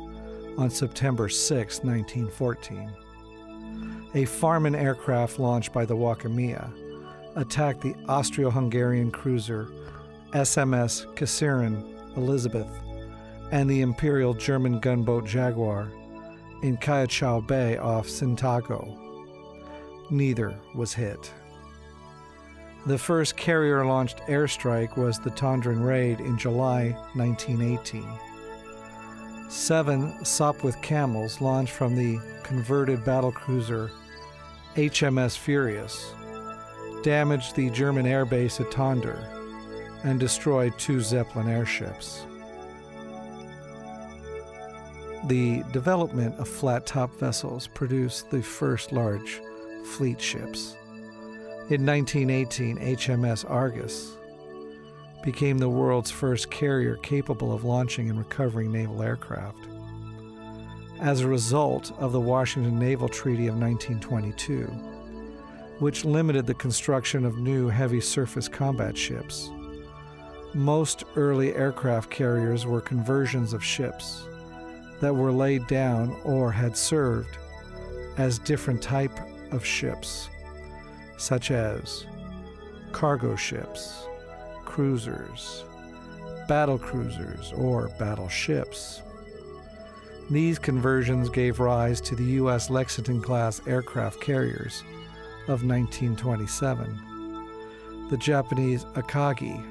on 0.57 0.71
September 0.71 1.29
6, 1.29 1.83
1914. 1.83 2.93
A 4.15 4.25
Farman 4.27 4.77
aircraft 4.77 5.41
launched 5.41 5.73
by 5.73 5.85
the 5.85 5.97
Wakamiya 5.97 6.71
attacked 7.35 7.81
the 7.81 7.97
Austro 8.09 8.49
Hungarian 8.49 9.11
cruiser 9.11 9.69
SMS 10.35 11.07
Kaiserin 11.15 12.17
Elisabeth 12.17 12.69
and 13.53 13.71
the 13.71 13.83
Imperial 13.83 14.35
German 14.35 14.81
gunboat 14.81 15.25
Jaguar 15.25 15.93
in 16.63 16.77
Kiautschou 16.77 17.47
Bay 17.47 17.77
off 17.77 18.09
Tsingtao. 18.09 18.99
Neither 20.11 20.59
was 20.75 20.93
hit. 20.93 21.33
The 22.87 22.99
first 22.99 23.37
carrier 23.37 23.87
launched 23.87 24.19
airstrike 24.27 24.97
was 24.97 25.21
the 25.21 25.31
Tondern 25.31 25.87
Raid 25.87 26.19
in 26.19 26.37
July 26.37 26.91
1918. 27.15 28.05
Seven 29.49 30.13
Sopwith 30.23 30.83
Camels 30.83 31.41
launched 31.41 31.73
from 31.73 31.95
the 31.95 32.19
converted 32.43 33.05
battlecruiser 33.05 33.89
HMS 34.75 35.39
Furious 35.39 36.13
damaged 37.05 37.55
the 37.55 37.71
German 37.71 38.07
airbase 38.07 38.61
at 38.61 38.73
Tonder 38.73 39.44
and 40.05 40.21
destroyed 40.21 40.79
two 40.79 41.01
Zeppelin 41.01 41.49
airships. 41.49 42.25
The 45.27 45.63
development 45.73 46.39
of 46.39 46.47
flat 46.47 46.87
top 46.87 47.13
vessels 47.19 47.67
produced 47.67 48.31
the 48.31 48.43
first 48.43 48.93
large 48.93 49.41
fleet 49.85 50.21
ships. 50.21 50.77
In 51.71 51.87
1918, 51.87 52.77
HMS 52.77 53.51
Argus 53.51 54.19
became 55.23 55.57
the 55.57 55.69
world's 55.69 56.11
first 56.11 56.51
carrier 56.51 56.97
capable 56.97 57.55
of 57.55 57.65
launching 57.65 58.11
and 58.11 58.19
recovering 58.19 58.71
naval 58.71 59.03
aircraft. 59.03 59.67
As 61.01 61.23
a 61.23 61.29
result 61.29 61.93
of 61.99 62.13
the 62.13 62.21
Washington 62.21 62.79
Naval 62.79 63.09
Treaty 63.09 63.47
of 63.47 63.57
1922, 63.57 64.67
which 65.79 66.05
limited 66.05 66.47
the 66.47 66.55
construction 66.55 67.25
of 67.25 67.39
new 67.39 67.69
heavy 67.69 68.01
surface 68.01 68.47
combat 68.47 68.97
ships, 68.97 69.51
most 70.55 71.05
early 71.17 71.55
aircraft 71.55 72.11
carriers 72.11 72.67
were 72.67 72.81
conversions 72.81 73.53
of 73.53 73.65
ships 73.65 74.29
that 75.01 75.15
were 75.15 75.33
laid 75.33 75.67
down 75.67 76.17
or 76.25 76.53
had 76.53 76.77
served 76.77 77.37
as 78.17 78.39
different 78.39 78.81
type 78.81 79.19
of 79.53 79.65
ships 79.65 80.29
such 81.17 81.51
as 81.51 82.07
cargo 82.93 83.35
ships, 83.37 84.07
cruisers, 84.65 85.65
battle 86.49 86.79
cruisers, 86.79 87.53
or 87.53 87.89
battleships. 87.99 89.03
These 90.31 90.59
conversions 90.59 91.29
gave 91.29 91.61
rise 91.61 92.01
to 92.03 92.17
the 92.17 92.25
U.S. 92.25 92.71
Lexington 92.71 93.21
class 93.21 93.61
aircraft 93.67 94.21
carriers 94.21 94.83
of 95.49 95.65
1927, 95.65 98.09
the 98.11 98.17
Japanese 98.17 98.85
Akagi, 98.95 99.63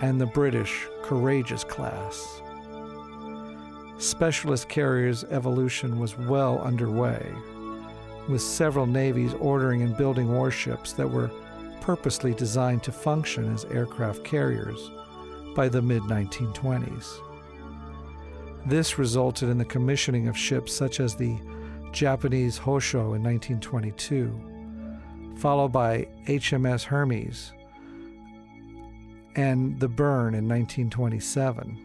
and 0.00 0.20
the 0.20 0.26
British 0.26 0.86
Courageous 1.02 1.64
class. 1.64 2.40
Specialist 3.98 4.68
carriers' 4.68 5.24
evolution 5.24 5.98
was 5.98 6.18
well 6.18 6.60
underway 6.60 7.26
with 8.28 8.42
several 8.42 8.86
navies 8.86 9.34
ordering 9.34 9.82
and 9.82 9.96
building 9.96 10.32
warships 10.32 10.92
that 10.92 11.08
were 11.08 11.30
purposely 11.80 12.34
designed 12.34 12.82
to 12.82 12.92
function 12.92 13.52
as 13.52 13.64
aircraft 13.66 14.24
carriers 14.24 14.90
by 15.54 15.68
the 15.68 15.82
mid 15.82 16.02
1920s. 16.04 17.18
This 18.66 18.98
resulted 18.98 19.50
in 19.50 19.58
the 19.58 19.64
commissioning 19.64 20.26
of 20.26 20.36
ships 20.36 20.72
such 20.72 21.00
as 21.00 21.14
the 21.14 21.38
Japanese 21.92 22.58
Hosho 22.58 23.14
in 23.14 23.22
1922, 23.22 25.36
followed 25.36 25.72
by 25.72 26.08
HMS 26.26 26.84
Hermes 26.84 27.52
and 29.36 29.78
the 29.80 29.88
Béarn 29.88 30.34
in 30.34 30.48
1927. 30.48 31.78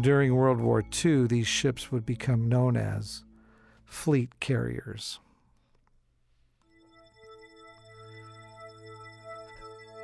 During 0.00 0.34
World 0.34 0.60
War 0.60 0.82
II, 1.04 1.26
these 1.26 1.46
ships 1.46 1.92
would 1.92 2.06
become 2.06 2.48
known 2.48 2.76
as 2.76 3.24
fleet 3.84 4.40
carriers. 4.40 5.18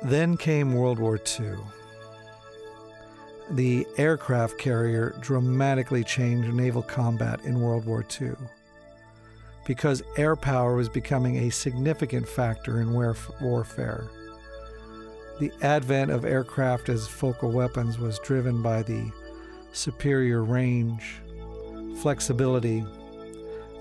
Then 0.03 0.37
came 0.37 0.75
World 0.75 0.99
War 0.99 1.19
II. 1.39 1.57
The 3.51 3.85
aircraft 3.97 4.59
carrier 4.59 5.15
dramatically 5.19 6.03
changed 6.03 6.53
naval 6.53 6.83
combat 6.83 7.43
in 7.43 7.59
World 7.59 7.85
War 7.85 8.05
II 8.21 8.35
because 9.65 10.01
air 10.17 10.35
power 10.35 10.75
was 10.75 10.89
becoming 10.89 11.37
a 11.37 11.49
significant 11.51 12.27
factor 12.27 12.81
in 12.81 12.91
warfare. 12.91 14.09
The 15.39 15.51
advent 15.61 16.11
of 16.11 16.25
aircraft 16.25 16.89
as 16.89 17.07
focal 17.07 17.49
weapons 17.51 17.97
was 17.97 18.19
driven 18.19 18.61
by 18.61 18.83
the 18.83 19.09
superior 19.71 20.43
range, 20.43 21.15
flexibility, 22.01 22.85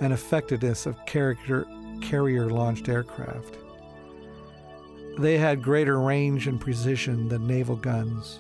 and 0.01 0.12
effectiveness 0.12 0.87
of 0.87 1.05
carrier 1.05 2.47
launched 2.49 2.88
aircraft. 2.88 3.57
They 5.18 5.37
had 5.37 5.62
greater 5.62 6.01
range 6.01 6.47
and 6.47 6.61
precision 6.61 7.29
than 7.29 7.49
naval 7.49 7.75
guns, 7.75 8.38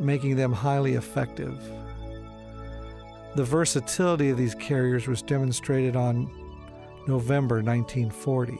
making 0.00 0.34
them 0.34 0.52
highly 0.52 0.94
effective. 0.94 1.56
The 3.36 3.44
versatility 3.44 4.30
of 4.30 4.38
these 4.38 4.56
carriers 4.56 5.06
was 5.06 5.22
demonstrated 5.22 5.94
on 5.94 6.28
November 7.06 7.62
1940 7.62 8.54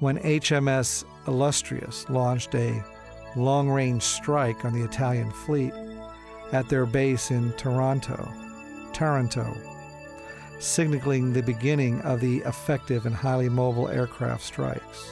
when 0.00 0.18
HMS 0.18 1.04
Illustrious 1.26 2.08
launched 2.08 2.54
a 2.54 2.82
long 3.36 3.68
range 3.68 4.02
strike 4.02 4.64
on 4.64 4.72
the 4.72 4.84
Italian 4.84 5.30
fleet 5.30 5.72
at 6.52 6.68
their 6.68 6.86
base 6.86 7.30
in 7.30 7.52
Toronto, 7.52 8.28
Taranto 8.92 9.56
signaling 10.62 11.32
the 11.32 11.42
beginning 11.42 12.00
of 12.02 12.20
the 12.20 12.38
effective 12.38 13.04
and 13.04 13.14
highly 13.14 13.48
mobile 13.48 13.88
aircraft 13.88 14.42
strikes. 14.42 15.10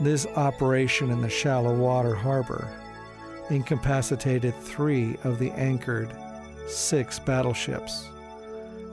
This 0.00 0.26
operation 0.36 1.10
in 1.10 1.20
the 1.20 1.28
shallow 1.28 1.74
water 1.76 2.14
harbor 2.14 2.68
incapacitated 3.50 4.54
three 4.60 5.16
of 5.24 5.38
the 5.38 5.50
anchored 5.52 6.14
six 6.68 7.18
battleships 7.18 8.08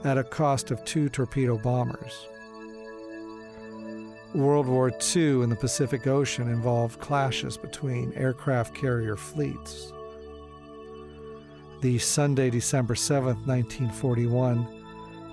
at 0.04 0.18
a 0.18 0.24
cost 0.24 0.70
of 0.70 0.84
two 0.84 1.08
torpedo 1.08 1.56
bombers. 1.56 2.26
World 4.34 4.66
War 4.66 4.90
II 4.90 5.42
in 5.42 5.48
the 5.48 5.56
Pacific 5.56 6.06
Ocean 6.06 6.48
involved 6.48 7.00
clashes 7.00 7.56
between 7.56 8.12
aircraft 8.12 8.74
carrier 8.74 9.16
fleets. 9.16 9.92
The 11.80 11.98
Sunday, 11.98 12.50
December 12.50 12.94
7, 12.94 13.24
1941, 13.46 14.66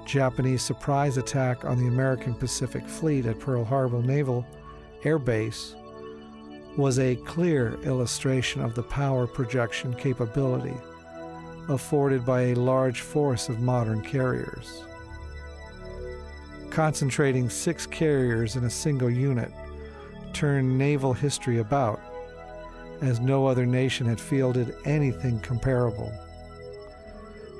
Japanese 0.05 0.61
surprise 0.61 1.17
attack 1.17 1.65
on 1.65 1.77
the 1.77 1.87
American 1.87 2.33
Pacific 2.35 2.87
Fleet 2.87 3.25
at 3.25 3.39
Pearl 3.39 3.65
Harbor 3.65 4.01
Naval 4.01 4.45
Air 5.03 5.19
Base 5.19 5.75
was 6.77 6.99
a 6.99 7.15
clear 7.17 7.77
illustration 7.83 8.61
of 8.61 8.75
the 8.75 8.83
power 8.83 9.27
projection 9.27 9.93
capability 9.93 10.75
afforded 11.67 12.25
by 12.25 12.41
a 12.41 12.55
large 12.55 13.01
force 13.01 13.49
of 13.49 13.59
modern 13.59 14.01
carriers. 14.01 14.83
Concentrating 16.75 17.49
six 17.49 17.87
carriers 17.87 18.57
in 18.57 18.65
a 18.65 18.69
single 18.69 19.09
unit 19.09 19.49
turned 20.33 20.77
naval 20.77 21.13
history 21.13 21.59
about, 21.59 22.01
as 23.01 23.21
no 23.21 23.47
other 23.47 23.65
nation 23.65 24.05
had 24.05 24.19
fielded 24.19 24.75
anything 24.83 25.39
comparable. 25.39 26.11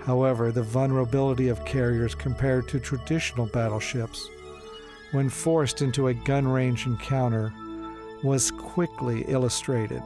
However, 0.03 0.51
the 0.51 0.63
vulnerability 0.63 1.47
of 1.47 1.63
carriers 1.63 2.13
compared 2.13 2.67
to 2.67 2.79
traditional 2.81 3.45
battleships 3.47 4.29
when 5.11 5.29
forced 5.29 5.81
into 5.81 6.09
a 6.09 6.13
gun 6.13 6.45
range 6.45 6.85
encounter, 6.85 7.53
was 8.21 8.51
quickly 8.51 9.23
illustrated 9.29 10.03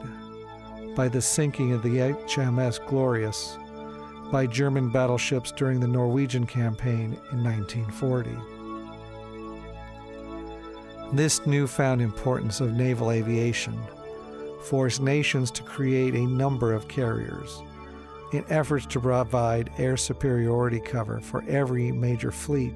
by 0.94 1.08
the 1.08 1.20
sinking 1.20 1.72
of 1.72 1.82
the 1.82 1.96
HMS 1.96 2.86
Glorious 2.86 3.58
by 4.30 4.46
German 4.46 4.88
battleships 4.88 5.50
during 5.50 5.80
the 5.80 5.88
Norwegian 5.88 6.46
campaign 6.46 7.18
in 7.32 7.42
1940. 7.42 8.59
This 11.12 11.44
newfound 11.44 12.00
importance 12.00 12.60
of 12.60 12.74
naval 12.74 13.10
aviation 13.10 13.76
forced 14.62 15.00
nations 15.00 15.50
to 15.50 15.62
create 15.64 16.14
a 16.14 16.26
number 16.26 16.72
of 16.72 16.86
carriers 16.86 17.62
in 18.32 18.44
efforts 18.48 18.86
to 18.86 19.00
provide 19.00 19.72
air 19.78 19.96
superiority 19.96 20.78
cover 20.78 21.20
for 21.20 21.42
every 21.48 21.90
major 21.90 22.30
fleet 22.30 22.74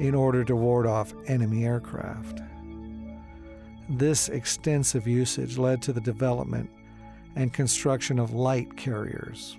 in 0.00 0.16
order 0.16 0.42
to 0.44 0.56
ward 0.56 0.86
off 0.86 1.14
enemy 1.28 1.64
aircraft. 1.64 2.40
This 3.88 4.28
extensive 4.30 5.06
usage 5.06 5.56
led 5.56 5.80
to 5.82 5.92
the 5.92 6.00
development 6.00 6.70
and 7.36 7.52
construction 7.52 8.18
of 8.18 8.32
light 8.32 8.76
carriers. 8.76 9.56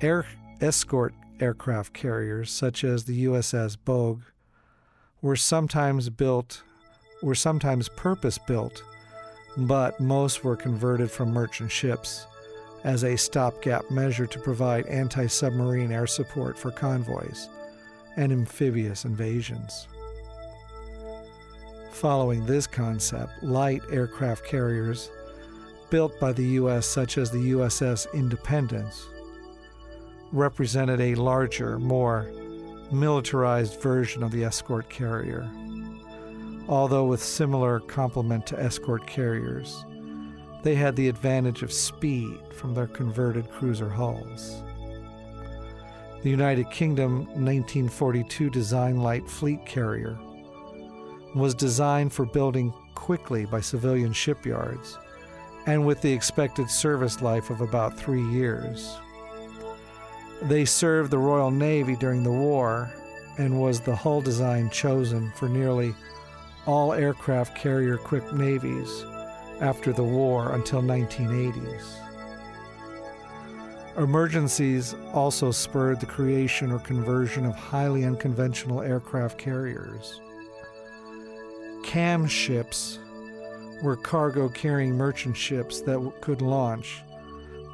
Air 0.00 0.24
escort 0.62 1.12
aircraft 1.40 1.92
carriers, 1.92 2.50
such 2.50 2.84
as 2.84 3.04
the 3.04 3.26
USS 3.26 3.76
Bogue, 3.84 4.22
were 5.22 5.36
sometimes 5.36 6.08
built, 6.10 6.62
were 7.22 7.34
sometimes 7.34 7.88
purpose 7.88 8.36
built, 8.36 8.82
but 9.56 9.98
most 10.00 10.44
were 10.44 10.56
converted 10.56 11.10
from 11.10 11.32
merchant 11.32 11.70
ships 11.70 12.26
as 12.84 13.04
a 13.04 13.16
stopgap 13.16 13.88
measure 13.90 14.26
to 14.26 14.40
provide 14.40 14.84
anti 14.86 15.26
submarine 15.28 15.92
air 15.92 16.06
support 16.06 16.58
for 16.58 16.72
convoys 16.72 17.48
and 18.16 18.32
amphibious 18.32 19.04
invasions. 19.04 19.86
Following 21.92 22.44
this 22.44 22.66
concept, 22.66 23.42
light 23.42 23.82
aircraft 23.92 24.44
carriers 24.44 25.10
built 25.88 26.18
by 26.18 26.32
the 26.32 26.44
U.S., 26.44 26.86
such 26.86 27.16
as 27.18 27.30
the 27.30 27.52
USS 27.52 28.12
Independence, 28.12 29.06
represented 30.32 31.00
a 31.00 31.14
larger, 31.14 31.78
more 31.78 32.32
militarized 32.92 33.80
version 33.80 34.22
of 34.22 34.30
the 34.30 34.44
escort 34.44 34.88
carrier. 34.88 35.50
Although 36.68 37.06
with 37.06 37.22
similar 37.22 37.80
complement 37.80 38.46
to 38.46 38.60
escort 38.60 39.06
carriers, 39.06 39.84
they 40.62 40.74
had 40.74 40.94
the 40.94 41.08
advantage 41.08 41.62
of 41.62 41.72
speed 41.72 42.38
from 42.52 42.74
their 42.74 42.86
converted 42.86 43.50
cruiser 43.50 43.88
hulls. 43.88 44.62
The 46.22 46.30
United 46.30 46.70
Kingdom 46.70 47.26
1942 47.26 48.50
design 48.50 48.98
light 48.98 49.28
fleet 49.28 49.66
carrier 49.66 50.16
was 51.34 51.54
designed 51.54 52.12
for 52.12 52.26
building 52.26 52.72
quickly 52.94 53.44
by 53.44 53.60
civilian 53.60 54.12
shipyards 54.12 54.98
and 55.66 55.84
with 55.84 56.00
the 56.00 56.12
expected 56.12 56.70
service 56.70 57.22
life 57.22 57.50
of 57.50 57.60
about 57.60 57.98
three 57.98 58.22
years. 58.22 59.00
They 60.42 60.64
served 60.64 61.12
the 61.12 61.18
Royal 61.18 61.52
Navy 61.52 61.94
during 61.94 62.24
the 62.24 62.32
war 62.32 62.90
and 63.38 63.60
was 63.60 63.80
the 63.80 63.94
hull 63.94 64.20
design 64.20 64.70
chosen 64.70 65.30
for 65.36 65.48
nearly 65.48 65.94
all 66.66 66.92
aircraft 66.92 67.56
carrier 67.56 67.94
equipped 67.94 68.32
navies 68.32 69.04
after 69.60 69.92
the 69.92 70.02
war 70.02 70.54
until 70.54 70.82
1980s. 70.82 71.84
Emergencies 73.96 74.94
also 75.12 75.52
spurred 75.52 76.00
the 76.00 76.06
creation 76.06 76.72
or 76.72 76.80
conversion 76.80 77.46
of 77.46 77.54
highly 77.54 78.04
unconventional 78.04 78.80
aircraft 78.80 79.38
carriers. 79.38 80.20
CAM 81.84 82.26
ships 82.26 82.98
were 83.82 83.96
cargo 83.96 84.48
carrying 84.48 84.96
merchant 84.96 85.36
ships 85.36 85.82
that 85.82 86.12
could 86.20 86.42
launch 86.42 87.02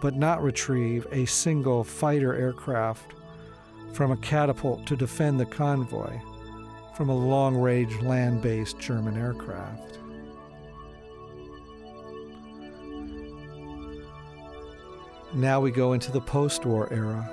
but 0.01 0.15
not 0.15 0.43
retrieve 0.43 1.07
a 1.11 1.25
single 1.25 1.83
fighter 1.85 2.35
aircraft 2.35 3.15
from 3.93 4.13
a 4.13 4.17
catapult 4.19 4.87
to 4.87 4.97
defend 4.97 5.41
the 5.41 5.47
convoy 5.47 6.19
from 6.97 7.09
a 7.09 7.17
long 7.17 7.57
range 7.57 8.01
land 8.03 8.43
based 8.43 8.79
German 8.79 9.17
aircraft. 9.17 9.99
Now 15.35 15.61
we 15.61 15.71
go 15.71 15.93
into 15.93 16.11
the 16.11 16.21
post 16.21 16.65
war 16.65 16.93
era. 16.93 17.29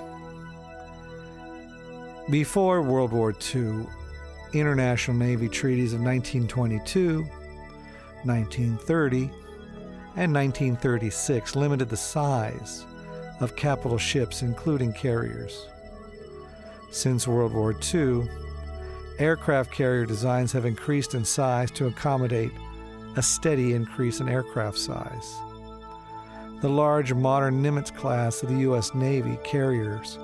Before 2.30 2.82
World 2.82 3.12
War 3.12 3.34
II, 3.54 3.86
International 4.54 5.16
Navy 5.16 5.48
treaties 5.48 5.94
of 5.94 6.02
1922, 6.02 7.22
1930, 8.24 9.32
and 10.18 10.34
1936 10.34 11.56
limited 11.56 11.90
the 11.90 11.98
size 11.98 12.86
of 13.42 13.56
capital 13.56 13.98
ships, 13.98 14.42
including 14.42 14.94
carriers. 14.94 15.68
Since 16.92 17.28
World 17.28 17.54
War 17.54 17.76
II, 17.94 18.30
aircraft 19.20 19.72
carrier 19.72 20.06
designs 20.06 20.52
have 20.54 20.66
increased 20.66 21.16
in 21.16 21.26
size 21.26 21.70
to 21.72 21.88
accommodate 21.88 22.52
a 23.18 23.22
steady 23.22 23.74
increase 23.74 24.20
in 24.20 24.30
aircraft 24.30 24.78
size. 24.78 25.36
The 26.62 26.70
large 26.70 27.14
modern 27.14 27.62
Nimitz 27.62 27.94
class 27.94 28.42
of 28.42 28.50
the 28.50 28.60
U.S. 28.60 28.96
Navy 28.96 29.38
carriers 29.44 30.18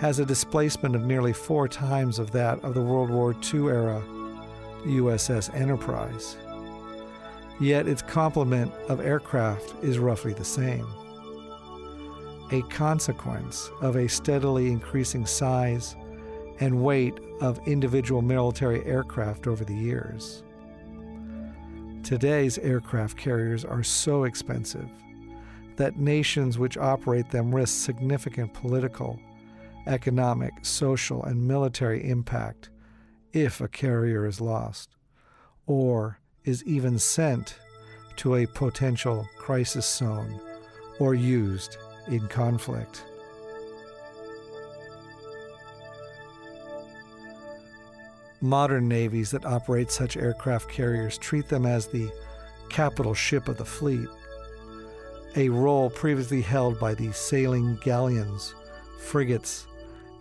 has 0.00 0.18
a 0.18 0.26
displacement 0.26 0.96
of 0.96 1.02
nearly 1.02 1.32
four 1.32 1.68
times 1.68 2.18
of 2.18 2.32
that 2.32 2.62
of 2.64 2.74
the 2.74 2.82
World 2.82 3.10
War 3.10 3.32
II 3.32 3.68
era 3.68 4.02
USS 4.84 5.54
Enterprise. 5.54 6.36
Yet 7.62 7.86
its 7.86 8.02
complement 8.02 8.72
of 8.88 8.98
aircraft 8.98 9.84
is 9.84 10.00
roughly 10.00 10.32
the 10.32 10.44
same. 10.44 10.84
A 12.50 12.60
consequence 12.62 13.70
of 13.80 13.94
a 13.94 14.08
steadily 14.08 14.66
increasing 14.66 15.24
size 15.24 15.94
and 16.58 16.82
weight 16.82 17.14
of 17.40 17.60
individual 17.68 18.20
military 18.20 18.84
aircraft 18.84 19.46
over 19.46 19.64
the 19.64 19.76
years. 19.76 20.42
Today's 22.02 22.58
aircraft 22.58 23.16
carriers 23.16 23.64
are 23.64 23.84
so 23.84 24.24
expensive 24.24 24.88
that 25.76 25.96
nations 25.96 26.58
which 26.58 26.76
operate 26.76 27.30
them 27.30 27.54
risk 27.54 27.84
significant 27.84 28.52
political, 28.54 29.20
economic, 29.86 30.52
social, 30.62 31.22
and 31.22 31.46
military 31.46 32.10
impact 32.10 32.70
if 33.32 33.60
a 33.60 33.68
carrier 33.68 34.26
is 34.26 34.40
lost, 34.40 34.96
or 35.66 36.18
is 36.44 36.64
even 36.64 36.98
sent 36.98 37.56
to 38.16 38.36
a 38.36 38.46
potential 38.46 39.28
crisis 39.36 39.86
zone 39.86 40.40
or 40.98 41.14
used 41.14 41.78
in 42.08 42.26
conflict. 42.28 43.04
Modern 48.40 48.88
navies 48.88 49.30
that 49.30 49.44
operate 49.44 49.90
such 49.90 50.16
aircraft 50.16 50.68
carriers 50.68 51.16
treat 51.16 51.48
them 51.48 51.64
as 51.64 51.86
the 51.86 52.10
capital 52.68 53.14
ship 53.14 53.48
of 53.48 53.56
the 53.56 53.64
fleet 53.64 54.08
a 55.36 55.48
role 55.48 55.88
previously 55.88 56.42
held 56.42 56.78
by 56.78 56.94
the 56.94 57.10
sailing 57.12 57.78
galleons, 57.82 58.54
frigates, 58.98 59.66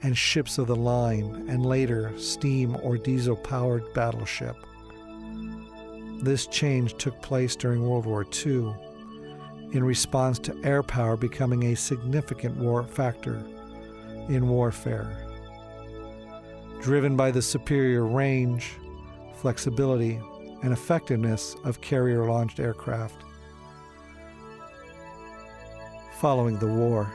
and 0.03 0.17
ships 0.17 0.57
of 0.57 0.67
the 0.67 0.75
line, 0.75 1.45
and 1.49 1.65
later 1.65 2.11
steam 2.17 2.77
or 2.81 2.97
diesel 2.97 3.35
powered 3.35 3.93
battleship. 3.93 4.55
This 6.21 6.47
change 6.47 6.95
took 6.97 7.19
place 7.21 7.55
during 7.55 7.87
World 7.87 8.05
War 8.05 8.25
II 8.45 8.73
in 9.71 9.83
response 9.83 10.37
to 10.39 10.55
air 10.63 10.83
power 10.83 11.17
becoming 11.17 11.63
a 11.63 11.75
significant 11.75 12.57
war 12.57 12.83
factor 12.83 13.43
in 14.29 14.47
warfare. 14.47 15.27
Driven 16.81 17.15
by 17.15 17.31
the 17.31 17.41
superior 17.41 18.05
range, 18.05 18.73
flexibility, 19.35 20.19
and 20.63 20.73
effectiveness 20.73 21.55
of 21.63 21.81
carrier 21.81 22.25
launched 22.25 22.59
aircraft, 22.59 23.23
Following 26.21 26.59
the 26.59 26.67
war, 26.67 27.11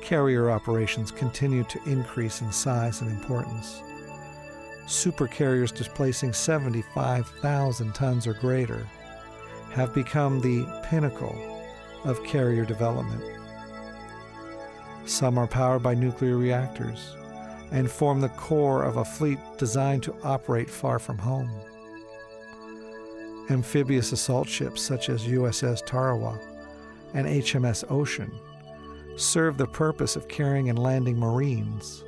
carrier 0.00 0.50
operations 0.50 1.12
continued 1.12 1.68
to 1.68 1.80
increase 1.84 2.40
in 2.40 2.50
size 2.50 3.02
and 3.02 3.08
importance. 3.08 3.82
Supercarriers 4.90 5.72
displacing 5.72 6.32
75,000 6.32 7.94
tons 7.94 8.26
or 8.26 8.34
greater 8.34 8.88
have 9.70 9.94
become 9.94 10.40
the 10.40 10.66
pinnacle 10.82 11.64
of 12.02 12.24
carrier 12.24 12.64
development. 12.64 13.22
Some 15.06 15.38
are 15.38 15.46
powered 15.46 15.84
by 15.84 15.94
nuclear 15.94 16.36
reactors 16.36 17.14
and 17.70 17.88
form 17.88 18.20
the 18.20 18.30
core 18.30 18.82
of 18.82 18.96
a 18.96 19.04
fleet 19.04 19.38
designed 19.58 20.02
to 20.02 20.16
operate 20.24 20.68
far 20.68 20.98
from 20.98 21.18
home. 21.18 21.52
Amphibious 23.48 24.10
assault 24.10 24.48
ships 24.48 24.82
such 24.82 25.08
as 25.08 25.22
USS 25.22 25.86
Tarawa 25.86 26.36
and 27.14 27.28
HMS 27.28 27.84
Ocean 27.92 28.32
serve 29.14 29.56
the 29.56 29.68
purpose 29.68 30.16
of 30.16 30.26
carrying 30.26 30.68
and 30.68 30.80
landing 30.80 31.16
Marines 31.16 32.02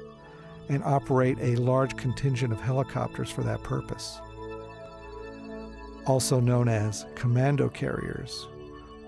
and 0.69 0.83
operate 0.85 1.39
a 1.41 1.57
large 1.57 1.97
contingent 1.97 2.53
of 2.53 2.61
helicopters 2.61 3.31
for 3.31 3.43
that 3.43 3.63
purpose. 3.63 4.21
Also 6.07 6.41
known 6.41 6.69
as 6.69 7.07
commando 7.15 7.69
carriers 7.69 8.49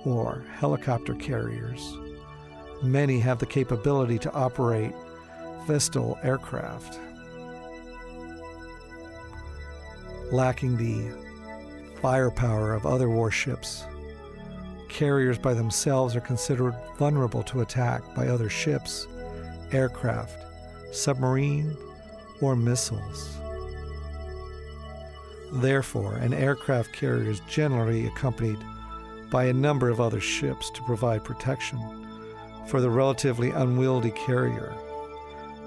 or 0.04 0.44
helicopter 0.54 1.14
carriers, 1.14 1.96
many 2.82 3.18
have 3.18 3.38
the 3.38 3.46
capability 3.46 4.18
to 4.18 4.32
operate 4.32 4.92
VSTOL 5.66 6.22
aircraft. 6.24 7.00
Lacking 10.30 10.76
the 10.76 11.10
firepower 12.00 12.74
of 12.74 12.86
other 12.86 13.08
warships, 13.08 13.84
carriers 14.88 15.38
by 15.38 15.54
themselves 15.54 16.14
are 16.14 16.20
considered 16.20 16.74
vulnerable 16.98 17.42
to 17.42 17.62
attack 17.62 18.02
by 18.14 18.28
other 18.28 18.48
ships, 18.48 19.06
aircraft, 19.72 20.44
submarine, 20.94 21.76
or 22.40 22.56
missiles. 22.56 23.36
Therefore, 25.52 26.16
an 26.16 26.34
aircraft 26.34 26.92
carrier 26.92 27.30
is 27.30 27.40
generally 27.48 28.06
accompanied 28.06 28.58
by 29.30 29.44
a 29.44 29.52
number 29.52 29.88
of 29.88 30.00
other 30.00 30.20
ships 30.20 30.70
to 30.70 30.82
provide 30.82 31.24
protection 31.24 31.80
for 32.66 32.80
the 32.80 32.90
relatively 32.90 33.50
unwieldy 33.50 34.10
carrier, 34.12 34.74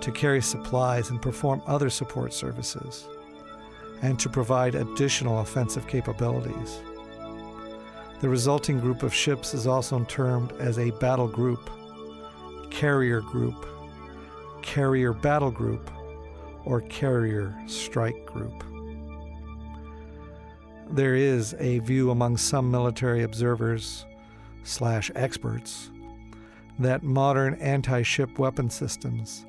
to 0.02 0.12
carry 0.12 0.42
supplies 0.42 1.10
and 1.10 1.22
perform 1.22 1.62
other 1.68 1.90
support 1.90 2.34
services, 2.34 3.08
and 4.02 4.20
to 4.20 4.30
provide 4.30 4.76
additional 4.76 5.40
offensive 5.40 5.88
capabilities. 5.88 6.80
The 8.20 8.30
resulting 8.30 8.80
group 8.80 9.04
of 9.04 9.14
ships 9.14 9.54
is 9.54 9.68
also 9.68 10.04
termed 10.06 10.52
as 10.60 10.80
a 10.80 10.92
battle 10.92 11.28
group, 11.28 11.70
carrier 12.70 13.22
group, 13.22 13.66
carrier 14.68 15.14
battle 15.14 15.50
group, 15.50 15.90
or 16.66 16.82
carrier 16.82 17.58
strike 17.68 18.26
group. 18.26 18.64
There 20.92 21.16
is 21.16 21.56
a 21.58 21.80
view 21.80 22.12
among 22.12 22.36
some 22.36 22.70
military 22.70 23.24
observers 23.24 24.06
slash 24.64 25.10
experts 25.16 25.90
that 26.80 27.02
modern 27.02 27.56
anti-ship 27.56 28.38
weapon 28.38 28.70
systems, 28.70 29.46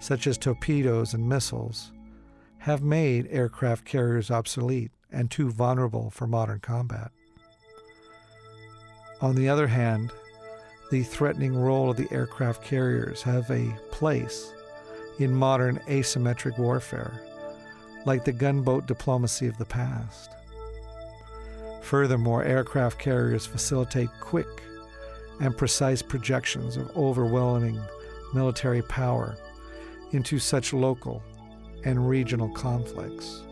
such 0.00 0.26
as 0.26 0.36
torpedoes 0.36 1.14
and 1.14 1.26
missiles, 1.26 1.92
have 2.58 2.82
made 2.82 3.28
aircraft 3.30 3.84
carriers 3.84 4.32
obsolete 4.32 4.90
and 5.12 5.30
too 5.30 5.48
vulnerable 5.48 6.10
for 6.10 6.26
modern 6.26 6.58
combat. 6.58 7.12
On 9.20 9.36
the 9.36 9.48
other 9.48 9.68
hand, 9.68 10.10
the 10.90 11.04
threatening 11.04 11.54
role 11.54 11.90
of 11.90 11.96
the 11.96 12.12
aircraft 12.12 12.64
carriers 12.64 13.22
have 13.22 13.48
a 13.50 13.72
place 13.92 14.52
in 15.18 15.34
modern 15.34 15.78
asymmetric 15.88 16.58
warfare, 16.58 17.22
like 18.04 18.24
the 18.24 18.32
gunboat 18.32 18.86
diplomacy 18.86 19.46
of 19.46 19.56
the 19.58 19.64
past. 19.64 20.30
Furthermore, 21.82 22.44
aircraft 22.44 22.98
carriers 22.98 23.46
facilitate 23.46 24.10
quick 24.20 24.62
and 25.40 25.56
precise 25.56 26.02
projections 26.02 26.76
of 26.76 26.94
overwhelming 26.96 27.80
military 28.34 28.82
power 28.82 29.36
into 30.12 30.38
such 30.38 30.72
local 30.72 31.22
and 31.84 32.08
regional 32.08 32.48
conflicts. 32.50 33.42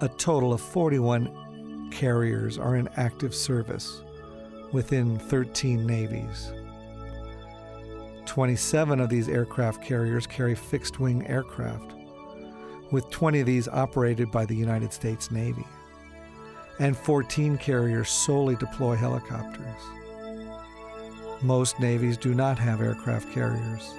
A 0.00 0.08
total 0.08 0.52
of 0.52 0.60
41 0.60 1.90
carriers 1.90 2.58
are 2.58 2.76
in 2.76 2.88
active 2.96 3.34
service 3.34 4.02
within 4.72 5.18
13 5.18 5.86
navies. 5.86 6.52
27 8.26 9.00
of 9.00 9.08
these 9.08 9.28
aircraft 9.28 9.82
carriers 9.82 10.26
carry 10.26 10.54
fixed 10.54 11.00
wing 11.00 11.26
aircraft, 11.26 11.94
with 12.92 13.10
20 13.10 13.40
of 13.40 13.46
these 13.46 13.66
operated 13.68 14.30
by 14.30 14.46
the 14.46 14.54
United 14.54 14.92
States 14.92 15.30
Navy, 15.30 15.66
and 16.78 16.96
14 16.96 17.58
carriers 17.58 18.08
solely 18.08 18.56
deploy 18.56 18.94
helicopters. 18.94 19.82
Most 21.42 21.80
navies 21.80 22.16
do 22.16 22.34
not 22.34 22.58
have 22.58 22.80
aircraft 22.80 23.32
carriers. 23.32 23.94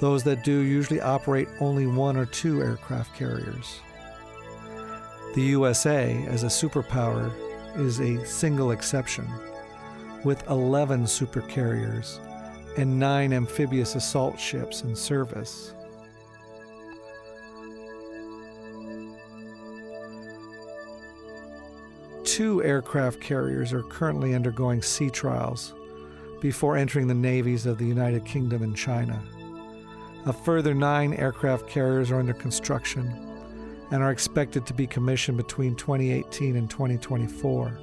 Those 0.00 0.22
that 0.24 0.44
do 0.44 0.60
usually 0.60 1.00
operate 1.00 1.48
only 1.58 1.86
one 1.86 2.16
or 2.16 2.26
two 2.26 2.62
aircraft 2.62 3.16
carriers. 3.16 3.80
The 5.34 5.42
USA, 5.42 6.24
as 6.28 6.44
a 6.44 6.46
superpower, 6.46 7.32
is 7.76 8.00
a 8.00 8.24
single 8.24 8.70
exception, 8.70 9.26
with 10.24 10.48
11 10.48 11.04
supercarriers 11.04 12.18
and 12.76 12.98
nine 12.98 13.32
amphibious 13.32 13.94
assault 13.94 14.38
ships 14.38 14.82
in 14.82 14.94
service. 14.94 15.74
Two 22.24 22.62
aircraft 22.62 23.20
carriers 23.20 23.72
are 23.72 23.82
currently 23.82 24.34
undergoing 24.34 24.80
sea 24.82 25.10
trials 25.10 25.74
before 26.40 26.76
entering 26.76 27.08
the 27.08 27.14
navies 27.14 27.66
of 27.66 27.78
the 27.78 27.86
United 27.86 28.24
Kingdom 28.24 28.62
and 28.62 28.76
China. 28.76 29.20
A 30.26 30.32
further 30.32 30.74
nine 30.74 31.14
aircraft 31.14 31.68
carriers 31.68 32.10
are 32.10 32.18
under 32.18 32.34
construction 32.34 33.06
and 33.90 34.02
are 34.02 34.10
expected 34.10 34.66
to 34.66 34.74
be 34.74 34.86
commissioned 34.86 35.36
between 35.36 35.74
2018 35.74 36.56
and 36.56 36.68
2024 36.70 37.78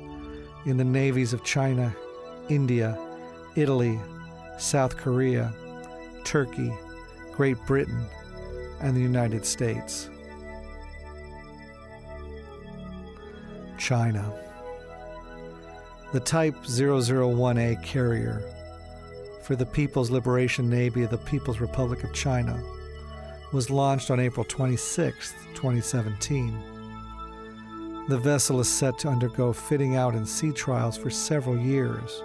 in 0.66 0.78
the 0.78 0.84
navies 0.84 1.34
of 1.34 1.44
China, 1.44 1.96
India, 2.50 2.98
Italy, 3.56 4.00
South 4.58 4.98
Korea, 4.98 5.54
Turkey, 6.24 6.74
Great 7.32 7.58
Britain, 7.66 8.06
and 8.82 8.96
the 8.96 9.02
United 9.02 9.46
States. 9.46 10.10
China. 13.78 14.34
The 16.12 16.20
Type 16.20 16.56
001A 16.64 17.82
carrier 17.84 18.42
for 19.44 19.56
the 19.56 19.66
People's 19.66 20.10
Liberation 20.10 20.70
Navy 20.70 21.04
of 21.04 21.12
the 21.12 21.18
People's 21.18 21.60
Republic 21.60 22.04
of 22.04 22.14
China 22.14 22.62
was 23.52 23.70
launched 23.70 24.12
on 24.12 24.20
April 24.20 24.44
26, 24.44 25.34
2017. 25.54 28.06
The 28.08 28.18
vessel 28.18 28.60
is 28.60 28.70
set 28.70 28.98
to 29.00 29.08
undergo 29.08 29.54
fitting 29.54 29.96
out 29.96 30.14
and 30.14 30.28
sea 30.28 30.52
trials 30.52 30.98
for 30.98 31.10
several 31.10 31.58
years 31.58 32.22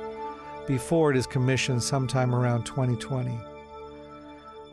before 0.70 1.10
it 1.10 1.16
is 1.16 1.26
commissioned 1.26 1.82
sometime 1.82 2.32
around 2.32 2.62
2020. 2.62 3.36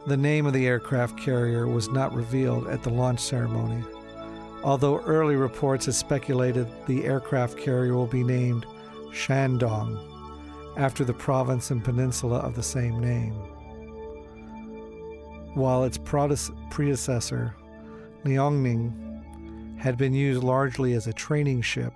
The 0.05 0.15
name 0.15 0.45
of 0.45 0.53
the 0.53 0.67
aircraft 0.67 1.17
carrier 1.17 1.67
was 1.67 1.89
not 1.89 2.13
revealed 2.13 2.67
at 2.67 2.83
the 2.83 2.91
launch 2.91 3.19
ceremony, 3.19 3.83
although 4.63 4.99
early 4.99 5.35
reports 5.35 5.87
have 5.87 5.95
speculated 5.95 6.67
the 6.85 7.03
aircraft 7.03 7.57
carrier 7.57 7.95
will 7.95 8.05
be 8.05 8.23
named 8.23 8.67
Shandong, 9.09 9.99
after 10.77 11.03
the 11.03 11.15
province 11.15 11.71
and 11.71 11.83
peninsula 11.83 12.37
of 12.41 12.53
the 12.53 12.61
same 12.61 12.99
name. 12.99 13.33
While 15.55 15.83
its 15.83 15.97
predecessor, 15.97 17.55
Liaoning, 18.23 19.79
had 19.79 19.97
been 19.97 20.13
used 20.13 20.43
largely 20.43 20.93
as 20.93 21.07
a 21.07 21.13
training 21.13 21.63
ship 21.63 21.91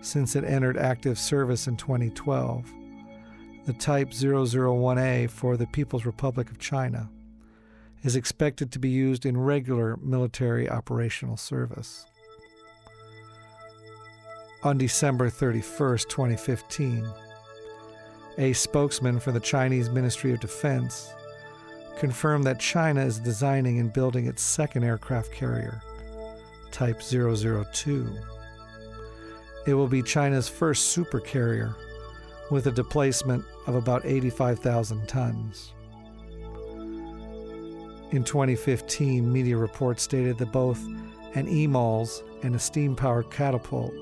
since 0.00 0.34
it 0.34 0.42
entered 0.42 0.76
active 0.76 1.20
service 1.20 1.68
in 1.68 1.76
2012, 1.76 2.72
the 3.68 3.74
Type 3.74 4.12
001A 4.12 5.28
for 5.28 5.58
the 5.58 5.66
People's 5.66 6.06
Republic 6.06 6.50
of 6.50 6.58
China 6.58 7.10
is 8.02 8.16
expected 8.16 8.72
to 8.72 8.78
be 8.78 8.88
used 8.88 9.26
in 9.26 9.36
regular 9.36 9.98
military 9.98 10.70
operational 10.70 11.36
service. 11.36 12.06
On 14.62 14.78
December 14.78 15.28
31, 15.28 15.98
2015, 16.08 17.06
a 18.38 18.54
spokesman 18.54 19.20
for 19.20 19.32
the 19.32 19.40
Chinese 19.40 19.90
Ministry 19.90 20.32
of 20.32 20.40
Defense 20.40 21.12
confirmed 21.98 22.44
that 22.44 22.58
China 22.58 23.04
is 23.04 23.18
designing 23.18 23.80
and 23.80 23.92
building 23.92 24.24
its 24.24 24.40
second 24.40 24.82
aircraft 24.82 25.30
carrier, 25.30 25.82
Type 26.72 27.02
002. 27.02 28.16
It 29.66 29.74
will 29.74 29.88
be 29.88 30.02
China's 30.02 30.48
first 30.48 30.96
supercarrier 30.96 31.74
with 32.50 32.66
a 32.66 32.72
displacement 32.72 33.44
of 33.66 33.74
about 33.74 34.04
85,000 34.04 35.06
tons. 35.08 35.74
In 38.10 38.24
2015, 38.24 39.30
media 39.30 39.56
reports 39.56 40.02
stated 40.02 40.38
that 40.38 40.50
both 40.50 40.82
an 41.34 41.46
EMALS 41.46 42.22
and 42.42 42.54
a 42.54 42.58
steam 42.58 42.96
powered 42.96 43.30
catapult 43.30 43.92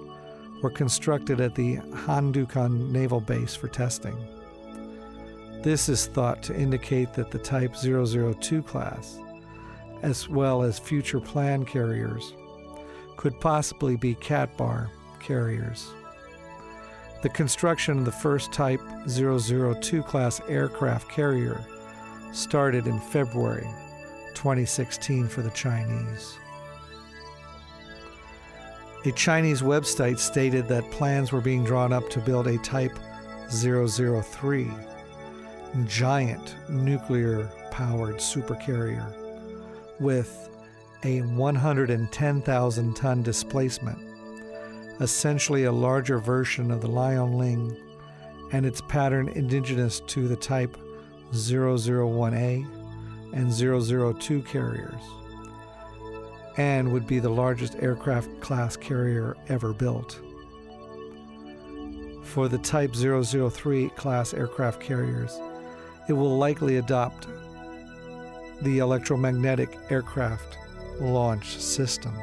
were 0.63 0.71
constructed 0.71 1.41
at 1.41 1.55
the 1.55 1.77
Handukan 1.77 2.91
Naval 2.91 3.21
Base 3.21 3.55
for 3.55 3.69
testing. 3.69 4.17
This 5.63 5.89
is 5.89 6.07
thought 6.07 6.43
to 6.45 6.57
indicate 6.57 7.15
that 7.15 7.33
the 7.33 7.39
Type 7.39 7.75
002 7.75 8.63
class, 8.63 9.19
as 10.03 10.29
well 10.29 10.63
as 10.63 10.79
future 10.79 11.19
planned 11.19 11.67
carriers, 11.67 12.33
could 13.17 13.41
possibly 13.41 13.97
be 13.97 14.15
CATBAR 14.15 14.89
carriers. 15.19 15.89
The 17.23 17.29
construction 17.31 17.99
of 17.99 18.05
the 18.05 18.13
first 18.13 18.53
Type 18.53 18.81
002 19.09 20.03
class 20.03 20.41
aircraft 20.49 21.09
carrier 21.11 21.65
started 22.33 22.87
in 22.87 23.01
February 23.01 23.67
2016 24.35 25.29
for 25.29 25.43
the 25.43 25.51
Chinese. 25.51 26.39
A 29.07 29.13
Chinese 29.13 29.63
website 29.63 30.19
stated 30.19 30.69
that 30.69 30.91
plans 30.91 31.33
were 31.33 31.41
being 31.41 31.65
drawn 31.65 31.93
up 31.93 32.11
to 32.11 32.21
build 32.21 32.47
a 32.47 32.59
Type 32.59 32.99
003 33.51 34.71
giant 35.85 36.57
nuclear 36.69 37.51
powered 37.71 38.17
supercarrier 38.17 39.13
with 40.01 40.49
a 41.05 41.21
110,000 41.23 42.97
ton 42.97 43.23
displacement, 43.23 43.99
essentially 45.01 45.65
a 45.65 45.73
larger 45.73 46.19
version 46.19 46.71
of 46.71 46.81
the 46.81 46.89
Liaoning 46.89 47.77
and 48.53 48.65
its 48.65 48.81
pattern 48.81 49.29
indigenous 49.31 50.01
to 50.01 50.29
the 50.29 50.37
Type 50.37 50.77
001A 51.33 52.67
and 53.33 53.53
002 53.53 54.43
carriers, 54.43 55.03
and 56.57 56.91
would 56.93 57.07
be 57.07 57.19
the 57.19 57.29
largest 57.29 57.75
aircraft 57.77 58.41
class 58.41 58.77
carrier 58.77 59.37
ever 59.49 59.73
built. 59.73 60.21
For 62.23 62.49
the 62.49 62.59
Type 62.59 62.95
003 62.95 63.91
class 63.91 64.33
aircraft 64.33 64.81
carriers, 64.81 65.39
it 66.09 66.13
will 66.13 66.39
likely 66.39 66.77
adopt 66.77 67.27
the 68.63 68.79
electromagnetic 68.79 69.77
aircraft 69.91 70.57
launch 71.01 71.59
system. 71.59 72.15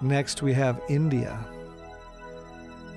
Next, 0.00 0.42
we 0.42 0.52
have 0.52 0.80
India. 0.88 1.38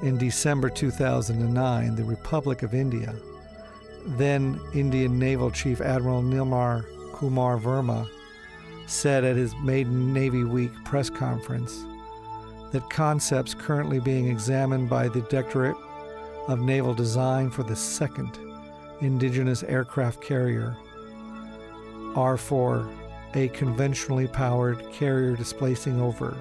In 0.04 0.18
December 0.18 0.70
2009, 0.70 1.96
the 1.96 2.04
Republic 2.04 2.62
of 2.62 2.76
India, 2.76 3.16
then 4.06 4.60
Indian 4.74 5.18
Naval 5.18 5.50
Chief 5.50 5.82
Admiral 5.82 6.22
Nirmal 6.22 6.86
Kumar 7.14 7.58
Verma, 7.58 8.08
said 8.86 9.24
at 9.24 9.36
his 9.36 9.56
Maiden 9.64 10.14
Navy 10.14 10.44
Week 10.44 10.72
press 10.84 11.10
conference 11.10 11.86
that 12.72 12.88
concepts 12.90 13.54
currently 13.54 14.00
being 14.00 14.28
examined 14.28 14.90
by 14.90 15.08
the 15.08 15.22
Directorate 15.22 15.78
of 16.48 16.60
Naval 16.60 16.94
Design 16.94 17.50
for 17.50 17.64
the 17.64 17.76
second 17.76 18.38
indigenous 19.02 19.64
aircraft 19.64 20.22
carrier 20.22 20.78
are 22.16 22.38
for 22.38 22.88
a 23.34 23.48
conventionally 23.50 24.28
powered 24.28 24.80
carrier 24.92 25.36
displacing 25.36 26.00
over 26.00 26.36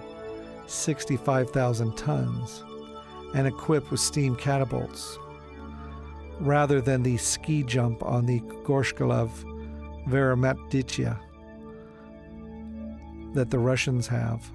65,000 0.70 1.96
tons 1.96 2.64
and 3.34 3.46
equipped 3.46 3.90
with 3.90 4.00
steam 4.00 4.36
catapults, 4.36 5.18
rather 6.40 6.80
than 6.80 7.02
the 7.02 7.16
ski 7.16 7.62
jump 7.62 8.02
on 8.02 8.26
the 8.26 8.40
Gorshkov 8.64 9.30
Vikramaditya 10.08 11.18
that 13.34 13.50
the 13.50 13.58
Russians 13.58 14.08
have, 14.08 14.50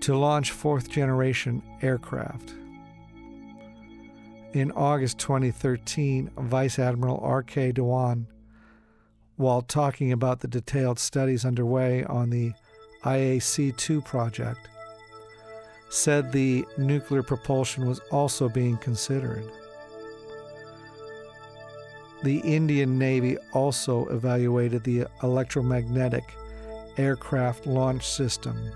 to 0.00 0.16
launch 0.16 0.50
fourth 0.50 0.90
generation 0.90 1.62
aircraft. 1.82 2.54
In 4.52 4.72
August 4.72 5.18
2013, 5.18 6.30
Vice 6.38 6.78
Admiral 6.78 7.20
R.K. 7.22 7.72
Dhawan 7.72 8.26
while 9.36 9.60
talking 9.60 10.12
about 10.12 10.40
the 10.40 10.48
detailed 10.48 10.98
studies 10.98 11.44
underway 11.44 12.04
on 12.04 12.30
the 12.30 12.52
IAC 13.04 13.76
2 13.76 14.00
project, 14.00 14.68
said 15.88 16.32
the 16.32 16.64
nuclear 16.76 17.22
propulsion 17.22 17.86
was 17.86 18.00
also 18.10 18.48
being 18.48 18.76
considered. 18.78 19.44
The 22.22 22.38
Indian 22.38 22.98
Navy 22.98 23.36
also 23.52 24.06
evaluated 24.06 24.82
the 24.82 25.06
electromagnetic 25.22 26.24
aircraft 26.96 27.66
launch 27.66 28.06
system, 28.06 28.72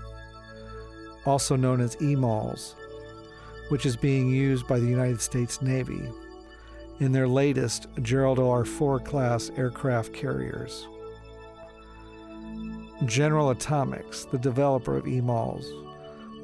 also 1.25 1.55
known 1.55 1.81
as 1.81 1.95
EMALS, 1.97 2.75
which 3.69 3.85
is 3.85 3.95
being 3.97 4.29
used 4.29 4.67
by 4.67 4.79
the 4.79 4.87
United 4.87 5.21
States 5.21 5.61
Navy 5.61 6.09
in 6.99 7.11
their 7.11 7.27
latest 7.27 7.87
Gerald 8.03 8.37
R. 8.37 8.63
Ford 8.63 9.03
class 9.03 9.49
aircraft 9.57 10.13
carriers. 10.13 10.87
General 13.05 13.49
Atomics, 13.49 14.25
the 14.25 14.37
developer 14.37 14.95
of 14.95 15.07
EMALS, 15.07 15.65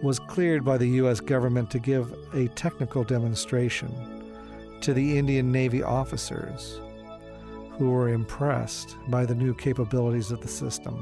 was 0.03 0.19
cleared 0.19 0.63
by 0.63 0.77
the 0.77 0.87
U.S. 1.01 1.19
government 1.19 1.69
to 1.71 1.79
give 1.79 2.13
a 2.33 2.47
technical 2.49 3.03
demonstration 3.03 3.91
to 4.81 4.93
the 4.93 5.17
Indian 5.17 5.51
Navy 5.51 5.81
officers 5.81 6.79
who 7.77 7.91
were 7.91 8.09
impressed 8.09 8.95
by 9.09 9.25
the 9.25 9.35
new 9.35 9.53
capabilities 9.53 10.31
of 10.31 10.41
the 10.41 10.47
system. 10.47 10.95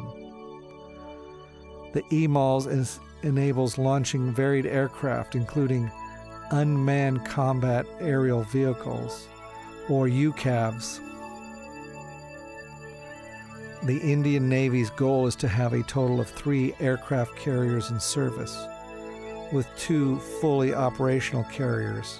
The 1.93 2.03
EMALS 2.11 2.99
enables 3.23 3.77
launching 3.77 4.33
varied 4.33 4.65
aircraft, 4.65 5.35
including 5.35 5.89
unmanned 6.51 7.25
combat 7.25 7.85
aerial 7.99 8.43
vehicles 8.43 9.27
or 9.89 10.07
UCAVs. 10.07 11.01
The 13.83 13.99
Indian 13.99 14.49
Navy's 14.49 14.89
goal 14.91 15.27
is 15.27 15.35
to 15.37 15.47
have 15.47 15.73
a 15.73 15.83
total 15.83 16.19
of 16.19 16.29
three 16.29 16.73
aircraft 16.79 17.35
carriers 17.35 17.91
in 17.91 17.99
service, 17.99 18.65
with 19.51 19.67
two 19.77 20.17
fully 20.19 20.73
operational 20.73 21.43
carriers, 21.45 22.19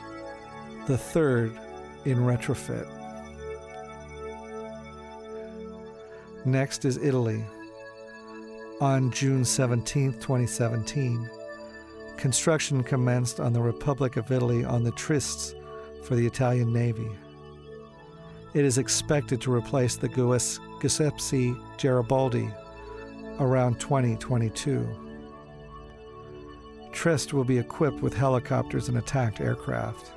the 0.88 0.98
third 0.98 1.58
in 2.06 2.20
retrofit. 2.20 2.88
Next 6.46 6.86
is 6.86 6.98
Italy. 6.98 7.44
On 8.82 9.10
June 9.10 9.44
17, 9.44 10.14
2017, 10.14 11.30
construction 12.18 12.84
commenced 12.84 13.40
on 13.40 13.54
the 13.54 13.62
Republic 13.62 14.18
of 14.18 14.32
Italy 14.32 14.64
on 14.64 14.84
the 14.84 14.92
Trieste 14.92 15.56
for 16.04 16.16
the 16.16 16.26
Italian 16.26 16.72
Navy. 16.72 17.10
It 18.54 18.64
is 18.64 18.78
expected 18.78 19.42
to 19.42 19.54
replace 19.54 19.96
the 19.96 20.08
Giuseppe 20.08 21.56
Garibaldi 21.78 22.50
around 23.40 23.80
2022. 23.80 25.05
Trieste 26.96 27.34
will 27.34 27.44
be 27.44 27.60
equipped 27.60 28.02
with 28.02 28.16
helicopters 28.16 28.88
and 28.88 28.98
attacked 28.98 29.42
aircraft. 29.42 30.14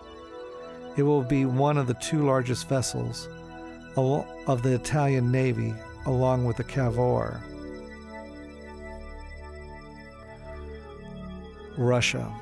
It 0.97 1.03
will 1.03 1.23
be 1.23 1.45
one 1.45 1.77
of 1.77 1.87
the 1.87 1.95
two 1.95 2.25
largest 2.25 2.69
vessels 2.69 3.29
of 3.97 4.63
the 4.63 4.75
Italian 4.75 5.31
Navy, 5.31 5.75
along 6.07 6.45
with 6.45 6.57
the 6.57 6.65
Cavour. 6.65 7.43
Russia. 11.77 12.33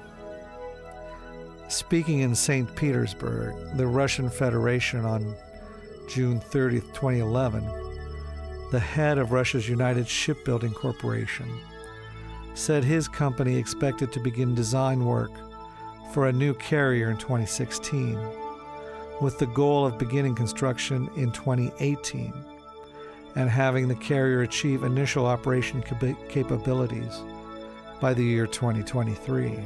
Speaking 1.68 2.20
in 2.20 2.34
St. 2.34 2.74
Petersburg, 2.76 3.76
the 3.76 3.86
Russian 3.86 4.30
Federation 4.30 5.04
on 5.04 5.34
June 6.08 6.40
30, 6.40 6.80
2011, 6.80 7.64
the 8.70 8.78
head 8.78 9.18
of 9.18 9.32
Russia's 9.32 9.68
United 9.68 10.06
Shipbuilding 10.06 10.72
Corporation 10.72 11.50
said 12.56 12.82
his 12.82 13.06
company 13.06 13.54
expected 13.56 14.10
to 14.10 14.18
begin 14.18 14.54
design 14.54 15.04
work 15.04 15.30
for 16.12 16.26
a 16.26 16.32
new 16.32 16.54
carrier 16.54 17.10
in 17.10 17.16
2016, 17.18 18.18
with 19.20 19.38
the 19.38 19.46
goal 19.48 19.84
of 19.84 19.98
beginning 19.98 20.34
construction 20.34 21.08
in 21.16 21.30
2018 21.32 22.32
and 23.34 23.50
having 23.50 23.86
the 23.86 23.94
carrier 23.96 24.40
achieve 24.40 24.84
initial 24.84 25.26
operation 25.26 25.82
cap- 25.82 26.16
capabilities 26.30 27.20
by 28.00 28.14
the 28.14 28.24
year 28.24 28.46
2023. 28.46 29.58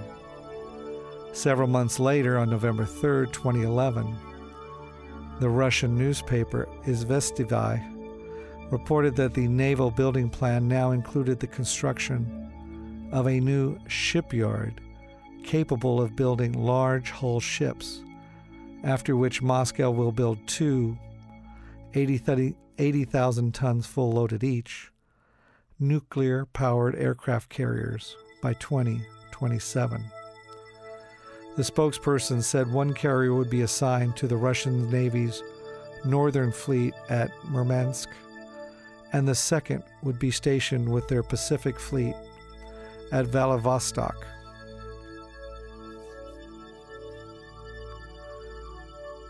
Several 1.32 1.68
months 1.68 2.01
later, 2.01 2.38
on 2.38 2.51
November 2.51 2.84
3, 2.84 3.28
2011, 3.28 4.16
the 5.38 5.49
Russian 5.49 5.97
newspaper 5.97 6.68
Izvestia 6.86 7.86
reported 8.72 9.14
that 9.14 9.32
the 9.34 9.47
naval 9.47 9.93
building 9.93 10.28
plan 10.28 10.66
now 10.66 10.91
included 10.91 11.38
the 11.38 11.47
construction 11.47 12.49
of 13.12 13.26
a 13.26 13.40
new 13.40 13.78
shipyard 13.88 14.80
capable 15.44 16.00
of 16.00 16.16
building 16.16 16.52
large 16.52 17.11
hull 17.11 17.40
ships, 17.40 18.02
after 18.84 19.16
which 19.16 19.42
Moscow 19.42 19.90
will 19.90 20.12
build 20.12 20.38
two 20.46 20.96
80,000 21.94 22.54
80, 22.78 23.06
tons 23.50 23.86
full 23.86 24.12
loaded 24.12 24.44
each 24.44 24.90
nuclear 25.80 26.44
powered 26.44 26.94
aircraft 26.94 27.48
carriers 27.48 28.14
by 28.42 28.52
2027. 28.54 30.04
The 31.56 31.62
spokesperson 31.62 32.42
said 32.42 32.70
one 32.70 32.92
carrier 32.92 33.34
would 33.34 33.50
be 33.50 33.62
assigned 33.62 34.16
to 34.18 34.28
the 34.28 34.36
Russian 34.36 34.90
Navy's 34.90 35.42
Northern 36.04 36.52
Fleet 36.52 36.94
at 37.08 37.30
Murmansk, 37.46 38.08
and 39.12 39.26
the 39.26 39.34
second 39.34 39.82
would 40.02 40.18
be 40.18 40.30
stationed 40.30 40.88
with 40.88 41.08
their 41.08 41.22
Pacific 41.22 41.78
Fleet 41.80 42.14
at 43.12 43.26
Vladivostok. 43.26 44.26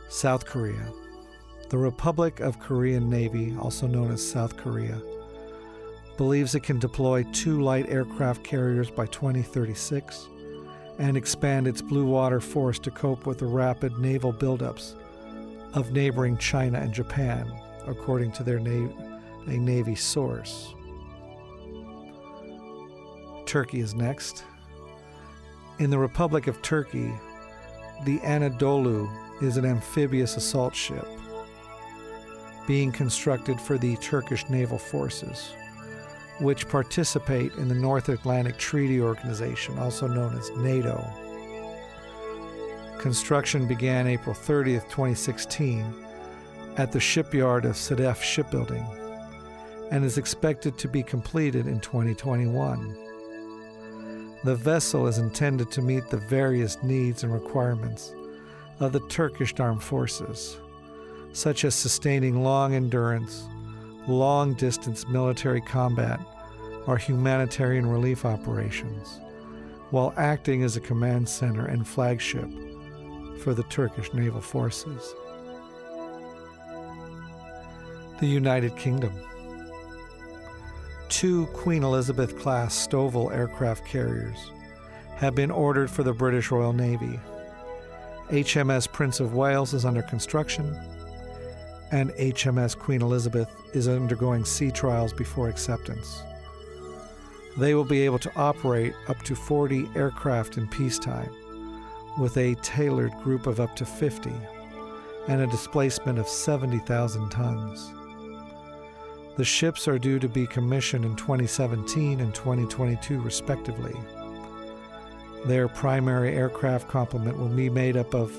South 0.09 0.45
Korea. 0.45 0.93
The 1.71 1.79
Republic 1.79 2.41
of 2.41 2.59
Korean 2.59 3.09
Navy, 3.09 3.57
also 3.59 3.87
known 3.87 4.11
as 4.11 4.27
South 4.27 4.57
Korea, 4.57 5.01
believes 6.17 6.55
it 6.55 6.63
can 6.63 6.79
deploy 6.79 7.25
two 7.33 7.63
light 7.63 7.89
aircraft 7.89 8.45
carriers 8.45 8.91
by 8.91 9.07
2036 9.07 10.29
and 10.99 11.17
expand 11.17 11.67
its 11.67 11.81
blue 11.81 12.05
water 12.05 12.41
force 12.41 12.79
to 12.81 12.91
cope 12.91 13.25
with 13.25 13.39
the 13.39 13.47
rapid 13.47 13.97
naval 13.99 14.33
buildups 14.33 14.95
of 15.75 15.93
neighboring 15.93 16.37
China 16.37 16.79
and 16.79 16.93
Japan, 16.93 17.51
according 17.87 18.33
to 18.33 18.43
their 18.43 18.59
na- 18.59 18.93
a 19.47 19.57
Navy 19.57 19.95
source. 19.95 20.75
Turkey 23.51 23.81
is 23.81 23.97
next. 23.97 24.45
In 25.81 25.91
the 25.91 25.99
Republic 25.99 26.47
of 26.47 26.63
Turkey, 26.63 27.13
the 28.05 28.21
Anadolu 28.21 29.11
is 29.43 29.57
an 29.57 29.65
amphibious 29.65 30.37
assault 30.37 30.73
ship 30.73 31.05
being 32.69 32.93
constructed 32.93 33.61
for 33.61 33.77
the 33.77 33.97
Turkish 33.97 34.49
naval 34.49 34.79
forces 34.79 35.53
which 36.39 36.69
participate 36.69 37.53
in 37.55 37.67
the 37.67 37.75
North 37.75 38.09
Atlantic 38.09 38.57
Treaty 38.57 39.01
Organization, 39.01 39.77
also 39.81 40.07
known 40.07 40.39
as 40.39 40.51
NATO. 40.51 41.05
Construction 43.01 43.67
began 43.67 44.07
April 44.07 44.35
30th, 44.35 44.85
2016, 44.85 45.93
at 46.77 46.93
the 46.93 47.01
shipyard 47.01 47.65
of 47.65 47.75
Sedef 47.75 48.23
Shipbuilding 48.23 48.87
and 49.91 50.05
is 50.05 50.19
expected 50.19 50.79
to 50.79 50.87
be 50.87 51.03
completed 51.03 51.67
in 51.67 51.81
2021. 51.81 53.10
The 54.43 54.57
vessel 54.57 55.07
is 55.07 55.19
intended 55.19 55.71
to 55.73 55.83
meet 55.83 56.09
the 56.09 56.17
various 56.17 56.83
needs 56.83 57.25
and 57.25 57.33
requirements 57.33 58.15
of 58.79 58.93
the 58.93 59.07
Turkish 59.09 59.53
armed 59.61 59.83
forces, 59.83 60.57
such 61.33 61.67
as 61.67 61.75
sustaining 61.75 62.43
long 62.43 62.75
endurance, 62.75 63.47
long 64.09 64.55
distance 64.55 65.07
military 65.09 65.61
combat, 65.61 66.19
or 66.87 66.97
humanitarian 66.97 67.85
relief 67.85 68.25
operations, 68.25 69.21
while 69.91 70.15
acting 70.17 70.63
as 70.63 70.75
a 70.75 70.81
command 70.81 71.29
center 71.29 71.67
and 71.67 71.87
flagship 71.87 72.49
for 73.41 73.53
the 73.53 73.65
Turkish 73.65 74.13
naval 74.15 74.41
forces. 74.41 75.15
The 78.21 78.27
United 78.27 78.75
Kingdom. 78.77 79.13
Two 81.11 81.47
Queen 81.47 81.83
Elizabeth 81.83 82.39
class 82.39 82.73
STOVL 82.87 83.33
aircraft 83.33 83.85
carriers 83.85 84.53
have 85.17 85.35
been 85.35 85.51
ordered 85.51 85.91
for 85.91 86.05
the 86.05 86.13
British 86.13 86.53
Royal 86.53 86.73
Navy. 86.73 87.19
HMS 88.29 88.91
Prince 88.91 89.19
of 89.19 89.35
Wales 89.35 89.75
is 89.75 89.85
under 89.85 90.03
construction, 90.03 90.73
and 91.91 92.11
HMS 92.13 92.79
Queen 92.79 93.03
Elizabeth 93.03 93.51
is 93.75 93.89
undergoing 93.89 94.45
sea 94.45 94.71
trials 94.71 95.13
before 95.13 95.49
acceptance. 95.49 96.23
They 97.59 97.75
will 97.75 97.85
be 97.85 98.03
able 98.03 98.21
to 98.21 98.33
operate 98.37 98.95
up 99.09 99.21
to 99.25 99.35
40 99.35 99.91
aircraft 99.97 100.59
in 100.59 100.69
peacetime, 100.69 101.31
with 102.19 102.37
a 102.37 102.55
tailored 102.63 103.13
group 103.25 103.49
of 103.49 103.59
up 103.59 103.75
to 103.77 103.85
50 103.85 104.31
and 105.27 105.41
a 105.43 105.47
displacement 105.49 106.21
of 106.21 106.29
70,000 106.29 107.31
tons. 107.31 107.93
The 109.41 109.47
ships 109.47 109.89
are 109.89 109.99
due 109.99 110.19
to 110.19 110.29
be 110.29 110.47
commissioned 110.47 111.07
in 111.07 111.17
2017 111.17 112.21
and 112.21 112.35
2022, 112.35 113.23
respectively. 113.23 113.95
Their 115.47 115.67
primary 115.67 116.35
aircraft 116.35 116.89
complement 116.89 117.39
will 117.39 117.49
be 117.49 117.71
made 117.71 117.97
up 117.97 118.15
of 118.15 118.39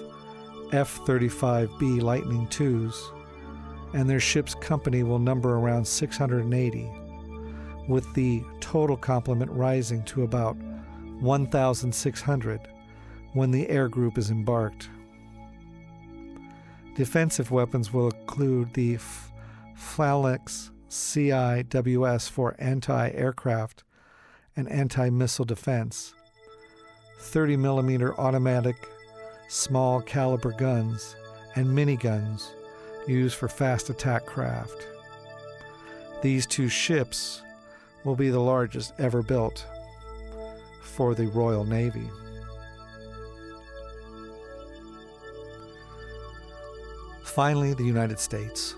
F 0.72 1.00
35B 1.00 2.04
Lightning 2.04 2.48
IIs, 2.48 3.12
and 3.96 4.08
their 4.08 4.20
ship's 4.20 4.54
company 4.54 5.02
will 5.02 5.18
number 5.18 5.56
around 5.56 5.88
680 5.88 6.92
with 7.88 8.14
the 8.14 8.44
total 8.60 8.96
complement 8.96 9.50
rising 9.54 10.04
to 10.04 10.22
about 10.22 10.56
1,600 11.20 12.62
when 13.34 13.50
the 13.50 13.68
air 13.70 13.90
group 13.90 14.20
is 14.20 14.30
embarked. 14.30 14.92
Defensive 16.96 17.50
weapons 17.50 17.92
will 17.92 18.12
include 18.12 18.72
the 18.76 19.00
Phalanx 19.74 20.70
CIWS 20.92 22.30
for 22.30 22.54
anti 22.60 23.12
aircraft 23.12 23.86
and 24.58 24.70
anti 24.70 25.10
missile 25.10 25.46
defense, 25.46 26.14
30 27.20 27.56
millimeter 27.56 28.14
automatic 28.20 28.76
small 29.48 30.02
caliber 30.02 30.52
guns, 30.52 31.16
and 31.56 31.68
miniguns 31.68 32.50
used 33.08 33.36
for 33.36 33.48
fast 33.48 33.90
attack 33.90 34.26
craft. 34.26 34.86
These 36.22 36.46
two 36.46 36.68
ships 36.68 37.42
will 38.04 38.18
be 38.18 38.30
the 38.30 38.42
largest 38.42 38.94
ever 39.00 39.24
built 39.24 39.66
for 40.82 41.16
the 41.16 41.28
Royal 41.28 41.64
Navy. 41.64 42.10
Finally, 47.24 47.76
the 47.76 47.86
United 47.86 48.20
States. 48.20 48.76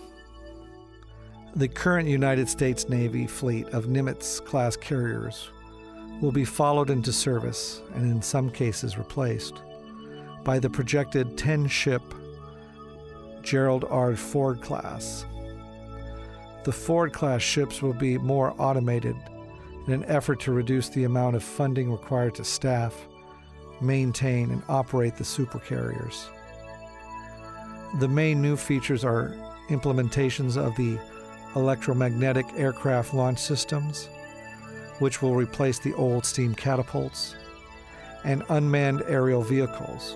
The 1.56 1.68
current 1.68 2.10
United 2.10 2.50
States 2.50 2.90
Navy 2.90 3.28
fleet 3.28 3.68
of 3.70 3.86
Nimitz 3.86 4.44
class 4.44 4.76
carriers 4.76 5.50
will 6.20 6.32
be 6.32 6.46
followed 6.46 6.90
into 6.90 7.14
service 7.14 7.82
and, 7.94 8.10
in 8.10 8.22
some 8.22 8.50
cases, 8.50 8.98
replaced 8.98 9.62
by 10.44 10.60
the 10.60 10.70
projected 10.70 11.38
10 11.38 11.68
ship 11.68 12.02
Gerald 13.42 13.86
R. 13.90 14.16
Ford 14.16 14.62
class 14.62 15.26
the 16.64 16.72
Ford 16.72 17.12
class 17.12 17.42
ships 17.42 17.82
will 17.82 17.94
be 17.94 18.18
more 18.18 18.56
automated 18.58 19.18
in 19.86 19.94
an 19.94 20.06
effort 20.06 20.40
to 20.42 20.54
reduce 20.54 20.88
the 20.88 21.04
amount 21.04 21.36
of 21.36 21.44
funding 21.44 21.92
required 21.92 22.36
to 22.36 22.46
staff, 22.46 22.96
maintain, 23.82 24.50
and 24.50 24.64
operate 24.70 25.18
the 25.18 25.26
supercarriers. 25.26 26.28
The 28.00 28.08
main 28.08 28.42
new 28.42 28.56
features 28.56 29.04
are 29.04 29.36
implementations 29.68 30.56
of 30.56 30.74
the 30.78 30.98
electromagnetic 31.56 32.46
aircraft 32.56 33.14
launch 33.14 33.40
systems, 33.40 34.10
which 35.00 35.22
will 35.22 35.36
replace 35.36 35.80
the 35.80 35.94
old 35.94 36.26
steam 36.26 36.54
catapults, 36.54 37.36
and 38.24 38.44
unmanned 38.50 39.04
aerial 39.08 39.42
vehicles. 39.42 40.16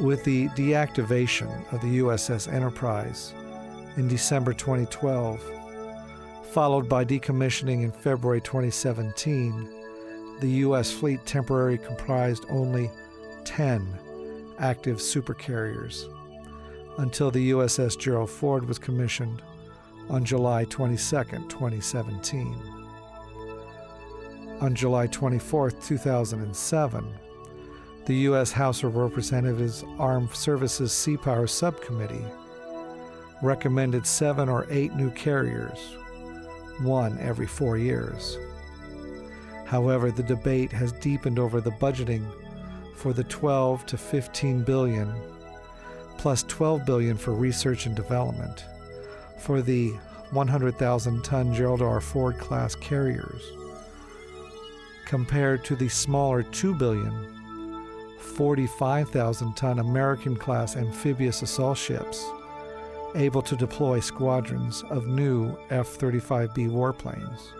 With 0.00 0.24
the 0.24 0.48
deactivation 0.50 1.72
of 1.72 1.80
the 1.80 1.98
USS 1.98 2.52
Enterprise, 2.52 3.32
in 3.96 4.08
December 4.08 4.52
2012, 4.52 5.40
followed 6.50 6.88
by 6.88 7.04
decommissioning 7.04 7.82
in 7.82 7.92
February 7.92 8.40
2017. 8.40 9.68
The 10.40 10.48
U.S. 10.48 10.92
fleet 10.92 11.24
temporarily 11.26 11.78
comprised 11.78 12.44
only 12.48 12.90
10 13.44 13.98
active 14.58 14.98
supercarriers 14.98 16.08
until 16.98 17.30
the 17.30 17.50
USS 17.50 17.98
Gerald 17.98 18.30
Ford 18.30 18.66
was 18.66 18.78
commissioned 18.78 19.42
on 20.08 20.24
July 20.24 20.64
22, 20.64 20.98
2017. 21.48 22.56
On 24.60 24.74
July 24.74 25.06
24, 25.06 25.70
2007, 25.72 27.14
the 28.06 28.14
U.S. 28.14 28.52
House 28.52 28.82
of 28.82 28.96
Representatives 28.96 29.84
Armed 29.98 30.34
Services 30.34 30.92
Sea 30.92 31.16
Power 31.16 31.46
Subcommittee 31.46 32.24
recommended 33.42 34.06
seven 34.06 34.48
or 34.48 34.66
eight 34.70 34.94
new 34.94 35.10
carriers, 35.10 35.96
one 36.82 37.18
every 37.18 37.46
four 37.46 37.76
years. 37.76 38.38
However, 39.66 40.10
the 40.10 40.22
debate 40.22 40.70
has 40.72 40.92
deepened 40.92 41.38
over 41.38 41.60
the 41.60 41.72
budgeting 41.72 42.24
for 42.94 43.12
the 43.12 43.24
12 43.24 43.86
to 43.86 43.96
15 43.98 44.62
billion 44.62 45.12
plus 46.18 46.42
12 46.44 46.84
billion 46.84 47.16
for 47.16 47.32
research 47.32 47.86
and 47.86 47.94
development 47.94 48.64
for 49.38 49.62
the 49.62 49.90
100,000 50.30 51.22
ton 51.22 51.54
Gerald 51.54 51.82
R. 51.82 52.00
Ford 52.00 52.38
class 52.38 52.74
carriers 52.74 53.42
compared 55.04 55.64
to 55.64 55.76
the 55.76 55.88
smaller 55.88 56.42
2 56.42 56.74
billion 56.74 57.30
45,000 58.18 59.54
ton 59.54 59.78
American 59.78 60.34
class 60.36 60.76
amphibious 60.76 61.42
assault 61.42 61.78
ships 61.78 62.24
able 63.14 63.42
to 63.42 63.54
deploy 63.54 64.00
squadrons 64.00 64.82
of 64.90 65.06
new 65.06 65.56
F 65.70 65.98
35B 65.98 66.68
warplanes, 66.68 67.52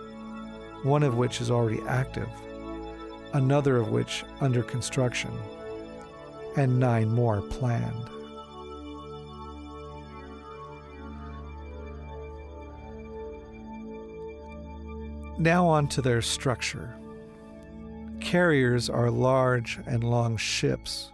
one 0.83 1.03
of 1.03 1.15
which 1.15 1.39
is 1.39 1.49
already 1.49 1.81
active, 1.87 2.27
another 3.33 3.77
of 3.77 3.91
which 3.91 4.25
under 4.41 4.61
construction, 4.63 5.31
and 6.57 6.77
nine 6.77 7.09
more 7.09 7.41
planned. 7.41 8.09
Now, 15.37 15.67
on 15.67 15.87
to 15.89 16.01
their 16.01 16.21
structure. 16.21 16.95
Carriers 18.19 18.89
are 18.89 19.11
large 19.11 19.79
and 19.85 20.03
long 20.03 20.37
ships 20.37 21.11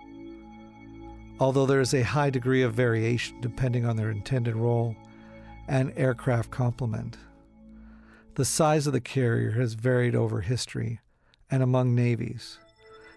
although 1.42 1.66
there 1.66 1.82
is 1.82 1.96
a 1.96 2.04
high 2.04 2.30
degree 2.30 2.62
of 2.62 2.76
variation 2.76 3.42
depending 3.42 3.84
on 3.84 3.98
their 3.98 4.12
intended 4.12 4.56
role 4.56 4.96
and 5.68 5.92
aircraft 5.98 6.52
complement. 6.52 7.18
The 8.36 8.46
size 8.46 8.86
of 8.86 8.94
the 8.94 9.02
carrier 9.02 9.50
has 9.54 9.74
varied 9.74 10.14
over 10.14 10.42
history 10.42 11.00
and 11.50 11.64
among 11.64 11.96
navies 11.96 12.60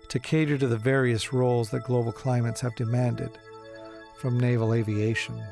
to 0.08 0.18
cater 0.18 0.56
to 0.56 0.66
the 0.66 0.78
various 0.78 1.34
roles 1.34 1.68
that 1.70 1.84
global 1.84 2.12
climates 2.12 2.62
have 2.62 2.74
demanded 2.76 3.30
from 4.18 4.40
naval 4.40 4.72
aviation. 4.72 5.44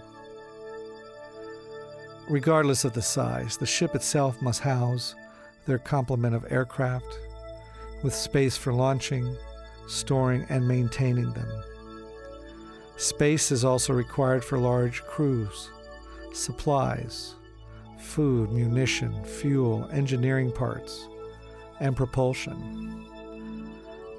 Regardless 2.27 2.87
of 2.87 2.95
the 2.95 3.03
size, 3.03 3.59
the 3.59 3.67
ship 3.67 3.95
itself 3.95 4.41
must 4.41 4.61
house 4.61 5.15
their 5.67 5.79
complement 5.79 6.35
of 6.35 6.51
aircraft 6.51 7.19
with 8.03 8.15
space 8.15 8.57
for 8.57 8.73
launching, 8.73 9.37
storing, 9.87 10.45
and 10.49 10.67
maintaining 10.67 11.33
them. 11.33 11.65
Space 12.97 13.51
is 13.51 13.65
also 13.65 13.93
required 13.93 14.45
for 14.45 14.59
large 14.59 15.03
crews, 15.03 15.71
supplies, 16.33 17.35
food, 17.99 18.51
munition, 18.53 19.25
fuel, 19.25 19.89
engineering 19.93 20.53
parts, 20.53 21.09
and 21.81 21.97
propulsion. 21.97 23.07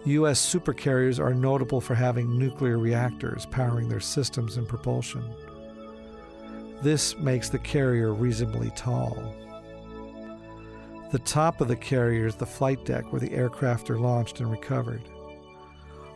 U.S. 0.05 0.53
supercarriers 0.53 1.17
are 1.17 1.33
notable 1.33 1.79
for 1.79 1.95
having 1.95 2.37
nuclear 2.37 2.77
reactors 2.77 3.45
powering 3.45 3.87
their 3.87 4.01
systems 4.01 4.57
and 4.57 4.67
propulsion. 4.67 5.23
This 6.81 7.17
makes 7.17 7.47
the 7.47 7.59
carrier 7.59 8.13
reasonably 8.13 8.71
tall. 8.75 9.33
The 11.13 11.19
top 11.19 11.61
of 11.61 11.67
the 11.67 11.75
carrier 11.75 12.25
is 12.25 12.33
the 12.33 12.47
flight 12.47 12.85
deck 12.85 13.13
where 13.13 13.19
the 13.19 13.33
aircraft 13.33 13.91
are 13.91 13.99
launched 13.99 14.39
and 14.39 14.49
recovered. 14.49 15.03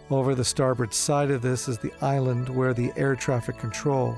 Over 0.09 0.33
the 0.33 0.43
starboard 0.43 0.91
side 0.91 1.29
of 1.29 1.43
this 1.43 1.67
is 1.67 1.77
the 1.77 1.93
island 2.01 2.49
where 2.49 2.73
the 2.73 2.91
air 2.97 3.15
traffic 3.15 3.59
control 3.59 4.15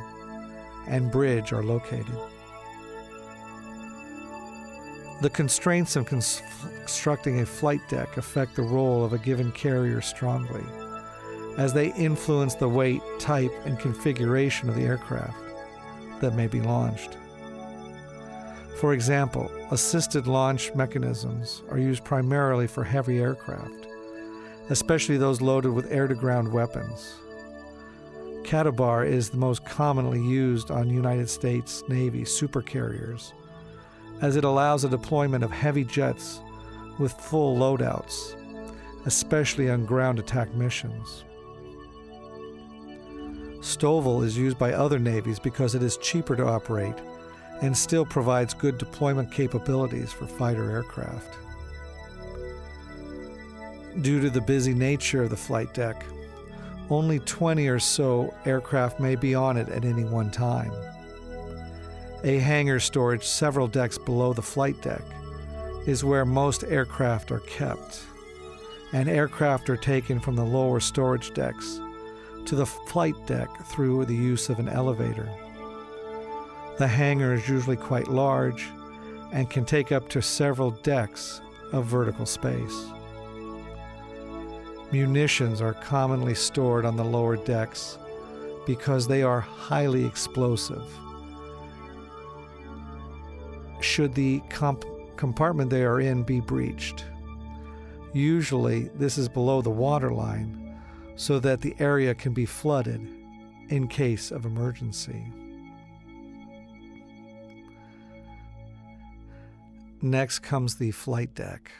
and 0.87 1.11
bridge 1.11 1.51
are 1.51 1.63
located. 1.63 2.15
The 5.21 5.29
constraints 5.29 5.97
of 5.97 6.05
constructing 6.05 7.41
a 7.41 7.45
flight 7.45 7.81
deck 7.89 8.15
affect 8.15 8.55
the 8.55 8.61
role 8.61 9.03
of 9.03 9.11
a 9.11 9.17
given 9.17 9.51
carrier 9.51 9.99
strongly, 9.99 10.63
as 11.57 11.73
they 11.73 11.93
influence 11.95 12.55
the 12.55 12.69
weight, 12.69 13.01
type, 13.19 13.51
and 13.65 13.77
configuration 13.77 14.69
of 14.69 14.75
the 14.75 14.83
aircraft 14.83 15.35
that 16.21 16.35
may 16.35 16.47
be 16.47 16.61
launched. 16.61 17.17
For 18.79 18.93
example, 18.93 19.51
assisted 19.71 20.25
launch 20.25 20.73
mechanisms 20.73 21.63
are 21.69 21.77
used 21.77 22.05
primarily 22.05 22.65
for 22.65 22.81
heavy 22.81 23.19
aircraft, 23.19 23.87
especially 24.69 25.17
those 25.17 25.41
loaded 25.41 25.73
with 25.73 25.91
air 25.91 26.07
to 26.07 26.15
ground 26.15 26.49
weapons. 26.53 27.15
CATOBAR 28.43 29.05
is 29.05 29.29
the 29.29 29.37
most 29.37 29.65
commonly 29.65 30.21
used 30.21 30.71
on 30.71 30.89
United 30.89 31.29
States 31.29 31.83
Navy 31.89 32.21
supercarriers, 32.21 33.33
as 34.21 34.37
it 34.37 34.45
allows 34.45 34.83
the 34.83 34.89
deployment 34.89 35.43
of 35.43 35.51
heavy 35.51 35.83
jets 35.83 36.39
with 36.99 37.11
full 37.11 37.57
loadouts, 37.57 38.37
especially 39.05 39.69
on 39.69 39.85
ground 39.85 40.19
attack 40.19 40.55
missions. 40.55 41.25
STOVL 43.59 44.23
is 44.23 44.37
used 44.37 44.57
by 44.57 44.71
other 44.71 44.99
navies 44.99 45.37
because 45.37 45.75
it 45.75 45.83
is 45.83 45.97
cheaper 45.97 46.37
to 46.37 46.47
operate 46.47 46.95
and 47.61 47.77
still 47.77 48.05
provides 48.05 48.53
good 48.53 48.77
deployment 48.77 49.31
capabilities 49.31 50.11
for 50.11 50.27
fighter 50.27 50.71
aircraft. 50.71 51.37
Due 54.01 54.21
to 54.21 54.29
the 54.29 54.41
busy 54.41 54.73
nature 54.73 55.23
of 55.23 55.29
the 55.29 55.37
flight 55.37 55.73
deck, 55.73 56.05
only 56.89 57.19
20 57.19 57.67
or 57.67 57.79
so 57.79 58.33
aircraft 58.45 58.99
may 58.99 59.15
be 59.15 59.35
on 59.35 59.57
it 59.57 59.69
at 59.69 59.85
any 59.85 60.03
one 60.03 60.31
time. 60.31 60.71
A 62.23 62.39
hangar 62.39 62.79
storage 62.79 63.25
several 63.25 63.67
decks 63.67 63.97
below 63.97 64.33
the 64.33 64.41
flight 64.41 64.81
deck 64.81 65.03
is 65.85 66.03
where 66.03 66.25
most 66.25 66.63
aircraft 66.65 67.31
are 67.31 67.39
kept, 67.41 68.03
and 68.93 69.07
aircraft 69.07 69.69
are 69.69 69.77
taken 69.77 70.19
from 70.19 70.35
the 70.35 70.43
lower 70.43 70.79
storage 70.79 71.33
decks 71.33 71.79
to 72.45 72.55
the 72.55 72.65
flight 72.65 73.15
deck 73.27 73.49
through 73.67 74.05
the 74.05 74.15
use 74.15 74.49
of 74.49 74.59
an 74.59 74.69
elevator. 74.69 75.29
The 76.79 76.87
hangar 76.87 77.33
is 77.33 77.49
usually 77.49 77.75
quite 77.75 78.07
large 78.07 78.69
and 79.33 79.49
can 79.49 79.65
take 79.65 79.91
up 79.91 80.07
to 80.09 80.21
several 80.21 80.71
decks 80.71 81.41
of 81.73 81.85
vertical 81.85 82.25
space. 82.25 82.85
Munitions 84.89 85.59
are 85.61 85.73
commonly 85.73 86.33
stored 86.33 86.85
on 86.85 86.95
the 86.95 87.03
lower 87.03 87.35
decks 87.35 87.99
because 88.65 89.09
they 89.09 89.23
are 89.23 89.41
highly 89.41 90.05
explosive. 90.05 90.89
Should 93.81 94.15
the 94.15 94.39
comp- 94.49 94.85
compartment 95.17 95.69
they 95.69 95.83
are 95.83 95.99
in 95.99 96.23
be 96.23 96.39
breached, 96.39 97.03
usually 98.13 98.83
this 98.95 99.17
is 99.17 99.27
below 99.27 99.61
the 99.61 99.69
waterline 99.69 100.79
so 101.17 101.39
that 101.39 101.59
the 101.59 101.75
area 101.77 102.15
can 102.15 102.33
be 102.33 102.45
flooded 102.45 103.05
in 103.67 103.89
case 103.89 104.31
of 104.31 104.45
emergency. 104.45 105.25
Next 110.01 110.39
comes 110.39 110.75
the 110.75 110.91
flight 110.91 111.35
deck. 111.35 111.71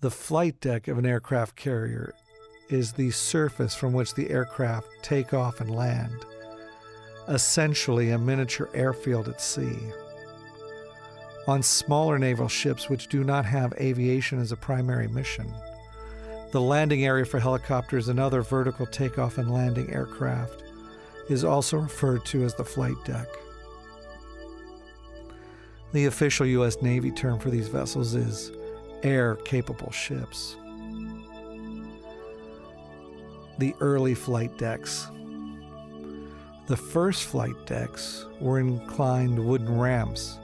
The 0.00 0.10
flight 0.10 0.60
deck 0.60 0.86
of 0.86 0.98
an 0.98 1.06
aircraft 1.06 1.56
carrier 1.56 2.14
is 2.68 2.92
the 2.92 3.10
surface 3.10 3.74
from 3.74 3.94
which 3.94 4.14
the 4.14 4.28
aircraft 4.28 4.86
take 5.00 5.32
off 5.32 5.62
and 5.62 5.74
land, 5.74 6.26
essentially 7.26 8.10
a 8.10 8.18
miniature 8.18 8.68
airfield 8.74 9.28
at 9.28 9.40
sea. 9.40 9.78
On 11.46 11.62
smaller 11.62 12.18
naval 12.18 12.48
ships 12.48 12.90
which 12.90 13.08
do 13.08 13.24
not 13.24 13.46
have 13.46 13.72
aviation 13.80 14.38
as 14.38 14.52
a 14.52 14.56
primary 14.56 15.08
mission, 15.08 15.50
the 16.52 16.60
landing 16.60 17.06
area 17.06 17.24
for 17.24 17.40
helicopters 17.40 18.08
and 18.08 18.20
other 18.20 18.42
vertical 18.42 18.84
takeoff 18.84 19.38
and 19.38 19.50
landing 19.50 19.90
aircraft 19.94 20.64
is 21.30 21.44
also 21.44 21.78
referred 21.78 22.26
to 22.26 22.44
as 22.44 22.54
the 22.54 22.64
flight 22.64 23.02
deck. 23.06 23.26
The 25.92 26.06
official 26.06 26.46
U.S. 26.46 26.82
Navy 26.82 27.10
term 27.10 27.38
for 27.38 27.50
these 27.50 27.68
vessels 27.68 28.14
is 28.14 28.52
air 29.02 29.36
capable 29.36 29.90
ships. 29.90 30.56
The 33.58 33.74
early 33.80 34.14
flight 34.14 34.56
decks. 34.58 35.08
The 36.66 36.76
first 36.76 37.24
flight 37.24 37.66
decks 37.66 38.26
were 38.40 38.60
inclined 38.60 39.38
wooden 39.38 39.78
ramps 39.78 40.38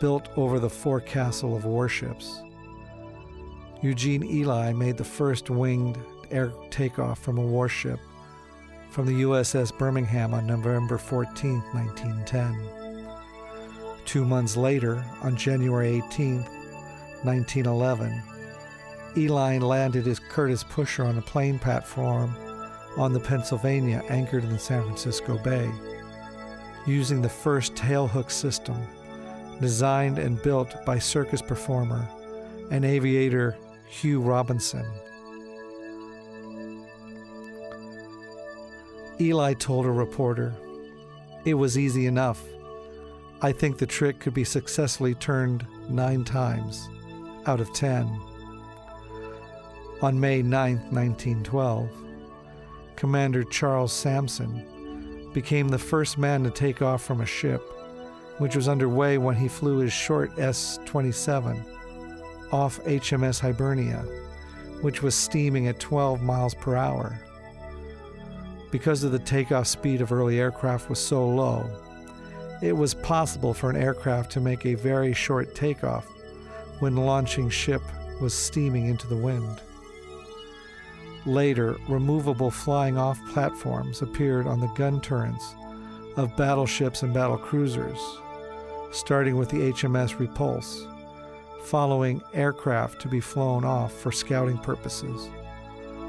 built 0.00 0.28
over 0.36 0.58
the 0.58 0.68
forecastle 0.68 1.56
of 1.56 1.64
warships. 1.64 2.42
Eugene 3.82 4.22
Ely 4.24 4.72
made 4.72 4.98
the 4.98 5.04
first 5.04 5.48
winged 5.48 5.98
air 6.30 6.52
takeoff 6.70 7.18
from 7.18 7.38
a 7.38 7.42
warship 7.42 7.98
from 8.90 9.06
the 9.06 9.22
USS 9.22 9.76
Birmingham 9.76 10.34
on 10.34 10.46
November 10.46 10.98
14, 10.98 11.60
1910. 11.72 12.83
Two 14.04 14.24
months 14.24 14.56
later, 14.56 15.04
on 15.22 15.36
January 15.36 16.02
18, 16.06 16.42
1911, 17.22 18.22
Ely 19.16 19.58
landed 19.58 20.04
his 20.06 20.18
Curtiss 20.18 20.64
pusher 20.64 21.04
on 21.04 21.18
a 21.18 21.22
plane 21.22 21.58
platform 21.58 22.34
on 22.96 23.12
the 23.12 23.20
Pennsylvania 23.20 24.02
anchored 24.08 24.44
in 24.44 24.50
the 24.50 24.58
San 24.58 24.82
Francisco 24.82 25.38
Bay, 25.38 25.70
using 26.86 27.22
the 27.22 27.28
first 27.28 27.74
tailhook 27.74 28.30
system 28.30 28.76
designed 29.60 30.18
and 30.18 30.42
built 30.42 30.84
by 30.84 30.98
circus 30.98 31.40
performer 31.40 32.06
and 32.70 32.84
aviator 32.84 33.56
Hugh 33.86 34.20
Robinson. 34.20 34.84
Ely 39.20 39.54
told 39.54 39.86
a 39.86 39.90
reporter, 39.90 40.52
It 41.44 41.54
was 41.54 41.78
easy 41.78 42.06
enough. 42.06 42.42
I 43.44 43.52
think 43.52 43.76
the 43.76 43.84
trick 43.84 44.20
could 44.20 44.32
be 44.32 44.42
successfully 44.42 45.14
turned 45.14 45.66
nine 45.90 46.24
times 46.24 46.88
out 47.44 47.60
of 47.60 47.70
ten. 47.74 48.06
On 50.00 50.18
May 50.18 50.40
9, 50.40 50.76
1912, 50.90 51.90
Commander 52.96 53.44
Charles 53.44 53.92
Samson 53.92 55.28
became 55.34 55.68
the 55.68 55.76
first 55.76 56.16
man 56.16 56.42
to 56.42 56.50
take 56.50 56.80
off 56.80 57.02
from 57.02 57.20
a 57.20 57.26
ship, 57.26 57.60
which 58.38 58.56
was 58.56 58.66
underway 58.66 59.18
when 59.18 59.36
he 59.36 59.46
flew 59.46 59.76
his 59.76 59.92
short 59.92 60.38
S 60.38 60.78
27 60.86 61.66
off 62.50 62.82
HMS 62.84 63.40
Hibernia, 63.40 64.06
which 64.80 65.02
was 65.02 65.14
steaming 65.14 65.68
at 65.68 65.78
12 65.78 66.22
miles 66.22 66.54
per 66.54 66.76
hour. 66.76 67.20
Because 68.70 69.04
of 69.04 69.12
the 69.12 69.18
takeoff 69.18 69.66
speed 69.66 70.00
of 70.00 70.12
early 70.12 70.40
aircraft 70.40 70.88
was 70.88 70.98
so 70.98 71.28
low, 71.28 71.83
it 72.64 72.72
was 72.72 72.94
possible 72.94 73.52
for 73.52 73.68
an 73.68 73.76
aircraft 73.76 74.32
to 74.32 74.40
make 74.40 74.64
a 74.64 74.74
very 74.74 75.12
short 75.12 75.54
takeoff 75.54 76.06
when 76.78 76.96
launching 76.96 77.50
ship 77.50 77.82
was 78.22 78.32
steaming 78.32 78.86
into 78.86 79.06
the 79.06 79.16
wind. 79.16 79.60
Later, 81.26 81.76
removable 81.88 82.50
flying 82.50 82.96
off 82.96 83.20
platforms 83.32 84.00
appeared 84.00 84.46
on 84.46 84.60
the 84.60 84.68
gun 84.68 84.98
turrets 85.02 85.54
of 86.16 86.36
battleships 86.38 87.02
and 87.02 87.12
battle 87.12 87.36
cruisers, 87.36 87.98
starting 88.92 89.36
with 89.36 89.50
the 89.50 89.72
HMS 89.72 90.18
Repulse, 90.18 90.86
following 91.64 92.22
aircraft 92.32 92.98
to 93.02 93.08
be 93.08 93.20
flown 93.20 93.64
off 93.64 93.92
for 93.92 94.10
scouting 94.10 94.56
purposes, 94.56 95.28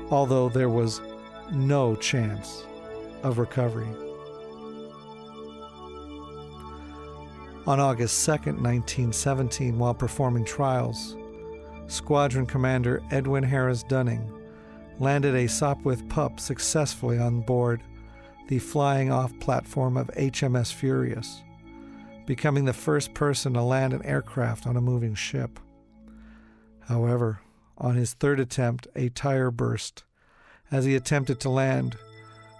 although 0.10 0.48
there 0.48 0.70
was 0.70 1.02
no 1.52 1.96
chance 1.98 2.66
of 3.24 3.40
recovery. 3.40 4.05
On 7.68 7.80
August 7.80 8.24
2, 8.24 8.32
1917, 8.32 9.80
while 9.80 9.96
performing 9.96 10.46
trials, 10.46 11.18
Squadron 11.88 12.46
Commander 12.46 13.02
Edwin 13.10 13.42
Harris 13.42 13.82
Dunning 13.82 14.32
landed 15.00 15.34
a 15.34 15.46
Sopwith 15.46 16.08
pup 16.08 16.40
successfully 16.40 17.18
on 17.18 17.42
board 17.42 17.82
the 18.50 18.60
flying 18.60 19.12
off 19.12 19.38
platform 19.40 19.98
of 19.98 20.08
HMS 20.10 20.72
Furious, 20.72 21.42
becoming 22.28 22.66
the 22.66 22.74
first 22.74 23.16
person 23.16 23.56
to 23.56 23.64
land 23.64 23.94
an 23.94 24.06
aircraft 24.06 24.68
on 24.68 24.78
a 24.78 24.82
moving 24.82 25.16
ship. 25.16 25.60
However, 26.82 27.42
on 27.80 27.96
his 27.96 28.14
third 28.14 28.40
attempt, 28.40 28.88
a 28.96 29.10
tire 29.10 29.50
burst 29.50 30.04
as 30.70 30.86
he 30.86 30.96
attempted 30.96 31.40
to 31.40 31.50
land, 31.50 31.98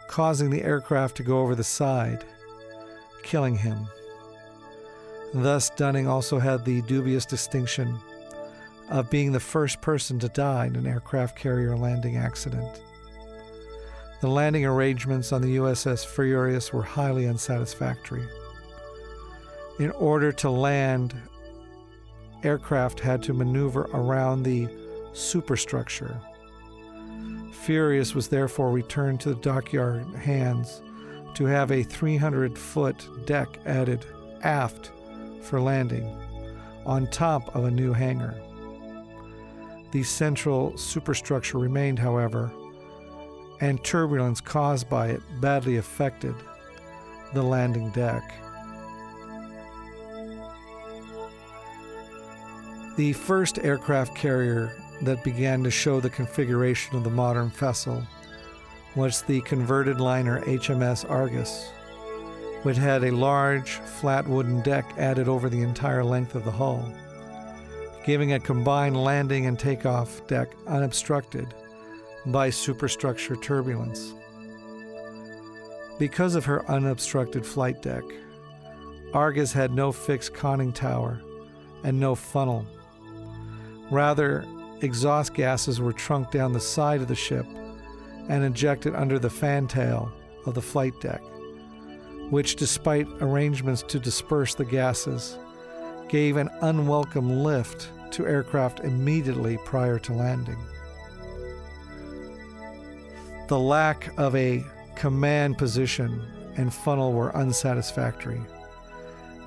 causing 0.08 0.50
the 0.50 0.64
aircraft 0.64 1.16
to 1.18 1.24
go 1.24 1.42
over 1.42 1.54
the 1.54 1.64
side, 1.64 2.26
killing 3.22 3.58
him. 3.58 3.88
Thus, 5.38 5.70
Dunning 5.70 6.08
also 6.08 6.40
had 6.40 6.64
the 6.64 6.82
dubious 6.84 7.26
distinction 7.26 8.00
of 8.90 9.10
being 9.10 9.34
the 9.34 9.40
first 9.42 9.82
person 9.82 10.18
to 10.20 10.30
die 10.30 10.68
in 10.68 10.78
an 10.78 10.88
aircraft 10.88 11.38
carrier 11.38 11.76
landing 11.76 12.16
accident. 12.16 12.82
The 14.22 14.30
landing 14.30 14.66
arrangements 14.66 15.34
on 15.34 15.42
the 15.42 15.58
USS 15.58 16.06
Furious 16.06 16.72
were 16.72 16.84
highly 16.84 17.28
unsatisfactory. 17.28 18.26
In 19.78 19.92
order 19.92 20.32
to 20.32 20.50
land, 20.50 21.14
aircraft 22.44 23.02
had 23.02 23.22
to 23.24 23.34
maneuver 23.34 23.90
around 23.94 24.44
the 24.44 24.70
superstructure. 25.12 26.18
Furious 27.52 28.16
was 28.16 28.30
therefore 28.30 28.72
returned 28.72 29.20
to 29.20 29.34
the 29.34 29.42
dockyard 29.42 30.06
hands 30.16 30.82
to 31.34 31.44
have 31.44 31.72
a 31.72 31.84
300 31.84 32.58
foot 32.58 33.06
deck 33.26 33.60
added 33.66 34.06
aft 34.42 34.92
for 35.46 35.62
landing, 35.62 36.06
on 36.86 37.08
top 37.08 37.56
of 37.56 37.66
a 37.66 37.72
new 37.72 37.94
hangar. 37.94 38.36
The 39.92 40.04
central 40.04 40.78
superstructure 40.78 41.58
remained, 41.58 42.00
however, 42.00 42.52
and 43.62 43.84
turbulence 43.84 44.42
caused 44.42 44.90
by 44.90 45.08
it 45.08 45.22
badly 45.40 45.78
affected 45.78 46.36
the 47.34 47.44
landing 47.44 47.90
deck. 47.92 48.34
The 52.98 53.14
first 53.14 53.60
aircraft 53.60 54.16
carrier 54.16 54.76
that 55.02 55.24
began 55.24 55.64
to 55.64 55.72
show 55.72 56.00
the 56.00 56.10
configuration 56.10 56.96
of 56.96 57.04
the 57.04 57.10
modern 57.10 57.50
vessel 57.50 58.04
was 58.96 59.22
the 59.24 59.42
converted 59.42 60.00
liner 60.00 60.42
HMS 60.46 61.10
Argus 61.10 61.72
which 62.66 62.78
had 62.78 63.04
a 63.04 63.12
large, 63.12 63.74
flat 63.74 64.28
wooden 64.28 64.60
deck 64.64 64.92
added 64.98 65.28
over 65.28 65.50
the 65.50 65.62
entire 65.62 66.04
length 66.04 66.34
of 66.34 66.44
the 66.44 66.52
hull, 66.52 66.92
giving 68.04 68.34
a 68.34 68.40
combined 68.40 68.98
landing 68.98 69.46
and 69.46 69.60
takeoff 69.60 70.26
deck 70.26 70.50
unobstructed 70.66 71.54
by 72.26 72.50
superstructure 72.50 73.36
turbulence. 73.36 74.16
Because 76.00 76.34
of 76.34 76.44
her 76.46 76.68
unobstructed 76.68 77.46
flight 77.46 77.84
deck, 77.84 78.04
Argus 79.14 79.54
had 79.54 79.72
no 79.72 79.92
fixed 79.92 80.34
conning 80.34 80.74
tower 80.74 81.22
and 81.84 82.00
no 82.00 82.16
funnel. 82.16 82.66
Rather, 83.92 84.44
exhaust 84.82 85.36
gases 85.36 85.80
were 85.80 85.94
trunked 85.94 86.32
down 86.32 86.52
the 86.52 86.60
side 86.60 87.02
of 87.02 87.08
the 87.10 87.14
ship 87.14 87.46
and 88.28 88.44
injected 88.44 88.96
under 88.96 89.20
the 89.20 89.30
fantail 89.30 90.12
of 90.48 90.56
the 90.56 90.64
flight 90.64 91.00
deck 91.00 91.22
which, 92.30 92.56
despite 92.56 93.08
arrangements 93.22 93.84
to 93.84 94.00
disperse 94.00 94.56
the 94.56 94.66
gases, 94.66 95.38
gave 96.08 96.38
an 96.38 96.50
unwelcome 96.62 97.44
lift 97.44 97.90
to 98.12 98.26
aircraft 98.26 98.80
immediately 98.82 99.58
prior 99.66 100.00
to 100.00 100.14
landing. 100.14 100.58
The 103.48 103.60
lack 103.60 104.12
of 104.18 104.36
a 104.36 104.64
command 104.96 105.58
position 105.58 106.22
and 106.56 106.74
funnel 106.74 107.14
were 107.14 107.36
unsatisfactory, 107.36 108.42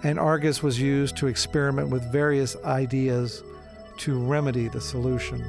and 0.04 0.18
Argus 0.18 0.62
was 0.62 0.80
used 0.80 1.16
to 1.16 1.26
experiment 1.26 1.88
with 1.88 2.12
various 2.12 2.56
ideas 2.64 3.42
to 3.98 4.18
remedy 4.18 4.68
the 4.68 4.80
solution. 4.80 5.42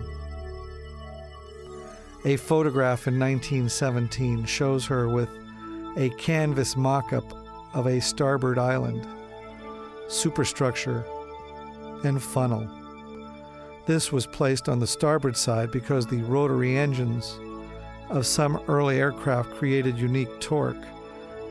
A 2.25 2.35
photograph 2.37 3.07
in 3.07 3.19
1917 3.19 4.45
shows 4.45 4.85
her 4.87 5.07
with 5.07 5.29
a 5.97 6.09
canvas 6.11 6.75
mock 6.75 7.13
up 7.13 7.23
of 7.73 7.87
a 7.87 7.99
starboard 7.99 8.57
island, 8.57 9.05
superstructure, 10.07 11.05
and 12.03 12.21
funnel. 12.21 12.67
This 13.85 14.11
was 14.11 14.27
placed 14.27 14.69
on 14.69 14.79
the 14.79 14.87
starboard 14.87 15.35
side 15.35 15.71
because 15.71 16.05
the 16.05 16.21
rotary 16.23 16.77
engines 16.77 17.39
of 18.09 18.25
some 18.25 18.61
early 18.67 18.99
aircraft 18.99 19.51
created 19.51 19.97
unique 19.97 20.39
torque, 20.39 20.83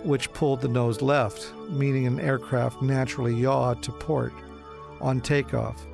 which 0.02 0.32
pulled 0.32 0.60
the 0.60 0.68
nose 0.68 1.02
left, 1.02 1.52
meaning 1.68 2.06
an 2.06 2.20
aircraft 2.20 2.82
naturally 2.82 3.34
yawed 3.34 3.82
to 3.82 3.92
port 3.92 4.32
on 5.00 5.20
takeoff. 5.20 5.84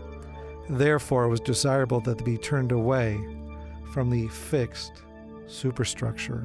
Therefore, 0.68 1.24
it 1.24 1.28
was 1.28 1.40
desirable 1.40 2.00
that 2.00 2.18
they 2.18 2.24
be 2.24 2.38
turned 2.38 2.72
away 2.72 3.18
from 3.92 4.10
the 4.10 4.28
fixed 4.28 5.02
superstructure. 5.46 6.44